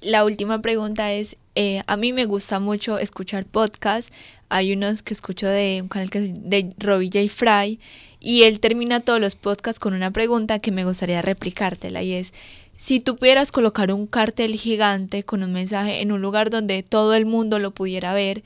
la 0.00 0.24
última 0.24 0.62
pregunta 0.62 1.12
es, 1.12 1.36
eh, 1.54 1.82
a 1.86 1.96
mí 1.96 2.12
me 2.12 2.24
gusta 2.24 2.60
mucho 2.60 2.98
escuchar 2.98 3.44
podcasts, 3.44 4.12
hay 4.48 4.72
unos 4.72 5.02
que 5.02 5.14
escucho 5.14 5.46
de 5.46 5.80
un 5.82 5.88
canal 5.88 6.10
que 6.10 6.18
es 6.18 6.32
de 6.34 6.74
Robbie 6.78 7.10
J. 7.12 7.28
Fry, 7.28 7.78
y 8.18 8.42
él 8.42 8.60
termina 8.60 9.00
todos 9.00 9.20
los 9.20 9.34
podcasts 9.34 9.80
con 9.80 9.94
una 9.94 10.10
pregunta 10.10 10.58
que 10.58 10.70
me 10.70 10.84
gustaría 10.84 11.22
replicártela, 11.22 12.02
y 12.02 12.14
es, 12.14 12.32
si 12.76 13.00
tú 13.00 13.16
pudieras 13.16 13.52
colocar 13.52 13.92
un 13.92 14.06
cartel 14.06 14.54
gigante 14.54 15.22
con 15.22 15.42
un 15.42 15.52
mensaje 15.52 16.00
en 16.00 16.12
un 16.12 16.22
lugar 16.22 16.48
donde 16.48 16.82
todo 16.82 17.14
el 17.14 17.26
mundo 17.26 17.58
lo 17.58 17.72
pudiera 17.72 18.14
ver, 18.14 18.42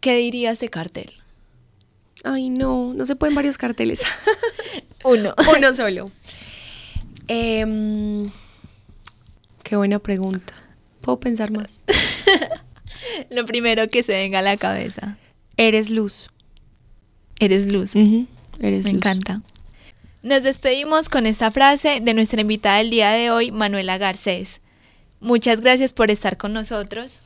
¿qué 0.00 0.16
dirías 0.16 0.60
de 0.60 0.68
cartel? 0.68 1.12
Ay, 2.22 2.48
no, 2.48 2.94
no 2.94 3.06
se 3.06 3.16
pueden 3.16 3.34
varios 3.34 3.58
carteles. 3.58 4.02
Uno. 5.04 5.34
Uno 5.56 5.74
solo. 5.74 6.10
Em, 7.28 8.30
qué 9.64 9.76
buena 9.76 9.98
pregunta 9.98 10.65
puedo 11.06 11.20
pensar 11.20 11.52
más. 11.52 11.84
Lo 13.30 13.46
primero 13.46 13.88
que 13.88 14.02
se 14.02 14.12
venga 14.12 14.40
a 14.40 14.42
la 14.42 14.56
cabeza. 14.56 15.16
Eres 15.56 15.88
luz. 15.88 16.28
Eres 17.38 17.72
luz. 17.72 17.94
Eres 17.94 18.84
Me 18.84 18.90
encanta. 18.90 19.40
Nos 20.22 20.42
despedimos 20.42 21.08
con 21.08 21.24
esta 21.24 21.52
frase 21.52 22.00
de 22.00 22.12
nuestra 22.12 22.40
invitada 22.40 22.78
del 22.78 22.90
día 22.90 23.12
de 23.12 23.30
hoy, 23.30 23.52
Manuela 23.52 23.98
Garcés. 23.98 24.60
Muchas 25.20 25.60
gracias 25.60 25.92
por 25.92 26.10
estar 26.10 26.36
con 26.36 26.52
nosotros. 26.52 27.20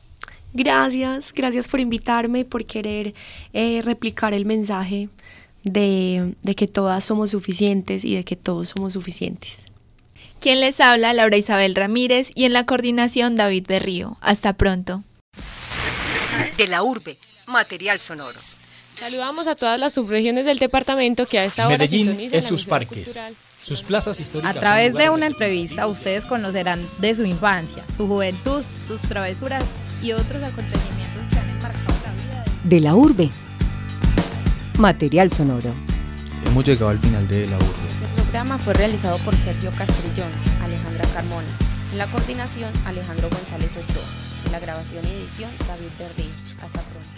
Gracias, 0.53 1.33
gracias 1.33 1.67
por 1.67 1.79
invitarme 1.79 2.39
y 2.39 2.43
por 2.43 2.65
querer 2.65 3.15
eh, 3.53 3.81
replicar 3.83 4.35
el 4.35 4.45
mensaje 4.45 5.09
de, 5.63 6.35
de 6.43 6.55
que 6.55 6.67
todas 6.67 7.03
somos 7.03 7.31
suficientes 7.31 8.05
y 8.05 8.13
de 8.15 8.23
que 8.23 8.35
todos 8.35 8.69
somos 8.69 8.93
suficientes. 8.93 9.70
Quien 10.41 10.59
les 10.59 10.79
habla, 10.79 11.13
Laura 11.13 11.37
Isabel 11.37 11.75
Ramírez 11.75 12.31
y 12.33 12.45
en 12.45 12.53
la 12.53 12.65
coordinación 12.65 13.35
David 13.35 13.67
Berrío. 13.67 14.17
Hasta 14.21 14.53
pronto. 14.53 15.03
De 16.57 16.65
la 16.65 16.81
urbe, 16.81 17.19
material 17.45 17.99
sonoro. 17.99 18.39
Saludamos 18.95 19.45
a 19.45 19.55
todas 19.55 19.79
las 19.79 19.93
subregiones 19.93 20.45
del 20.45 20.57
departamento 20.57 21.27
que 21.27 21.37
a 21.37 21.43
esta 21.43 21.67
hora 21.67 21.77
Medellín 21.77 22.29
es 22.31 22.43
sus 22.45 22.65
parques, 22.65 23.19
sus 23.61 23.83
plazas 23.83 24.19
históricas. 24.19 24.57
A 24.57 24.59
través 24.59 24.95
de 24.95 25.11
una 25.11 25.27
entrevista 25.27 25.85
ustedes 25.85 26.25
conocerán 26.25 26.89
de 26.97 27.13
su 27.13 27.23
infancia, 27.23 27.83
su 27.95 28.07
juventud, 28.07 28.63
sus 28.87 28.99
travesuras 29.01 29.63
y 30.01 30.13
otros 30.13 30.41
acontecimientos 30.41 31.27
que 31.29 31.37
han 31.37 31.49
enmarcado 31.51 31.93
la 32.03 32.13
vida 32.13 32.43
de, 32.63 32.69
de 32.75 32.79
la 32.79 32.95
urbe. 32.95 33.29
Material 34.79 35.29
sonoro. 35.29 35.71
Hemos 36.47 36.65
llegado 36.65 36.89
al 36.89 36.97
final 36.99 37.27
de 37.27 37.45
La 37.45 37.57
Urbe. 37.57 37.90
El 38.31 38.37
programa 38.37 38.63
fue 38.63 38.73
realizado 38.73 39.17
por 39.25 39.35
Sergio 39.35 39.71
Castrillón, 39.71 40.31
Alejandra 40.63 41.05
Carmona. 41.13 41.49
En 41.91 41.97
la 41.97 42.07
coordinación, 42.07 42.71
Alejandro 42.85 43.29
González 43.29 43.71
Ochoa. 43.71 44.05
En 44.45 44.53
la 44.53 44.59
grabación 44.61 45.05
y 45.05 45.09
edición, 45.09 45.51
David 45.67 45.89
Terriz. 45.97 46.55
Hasta 46.63 46.79
pronto. 46.79 47.09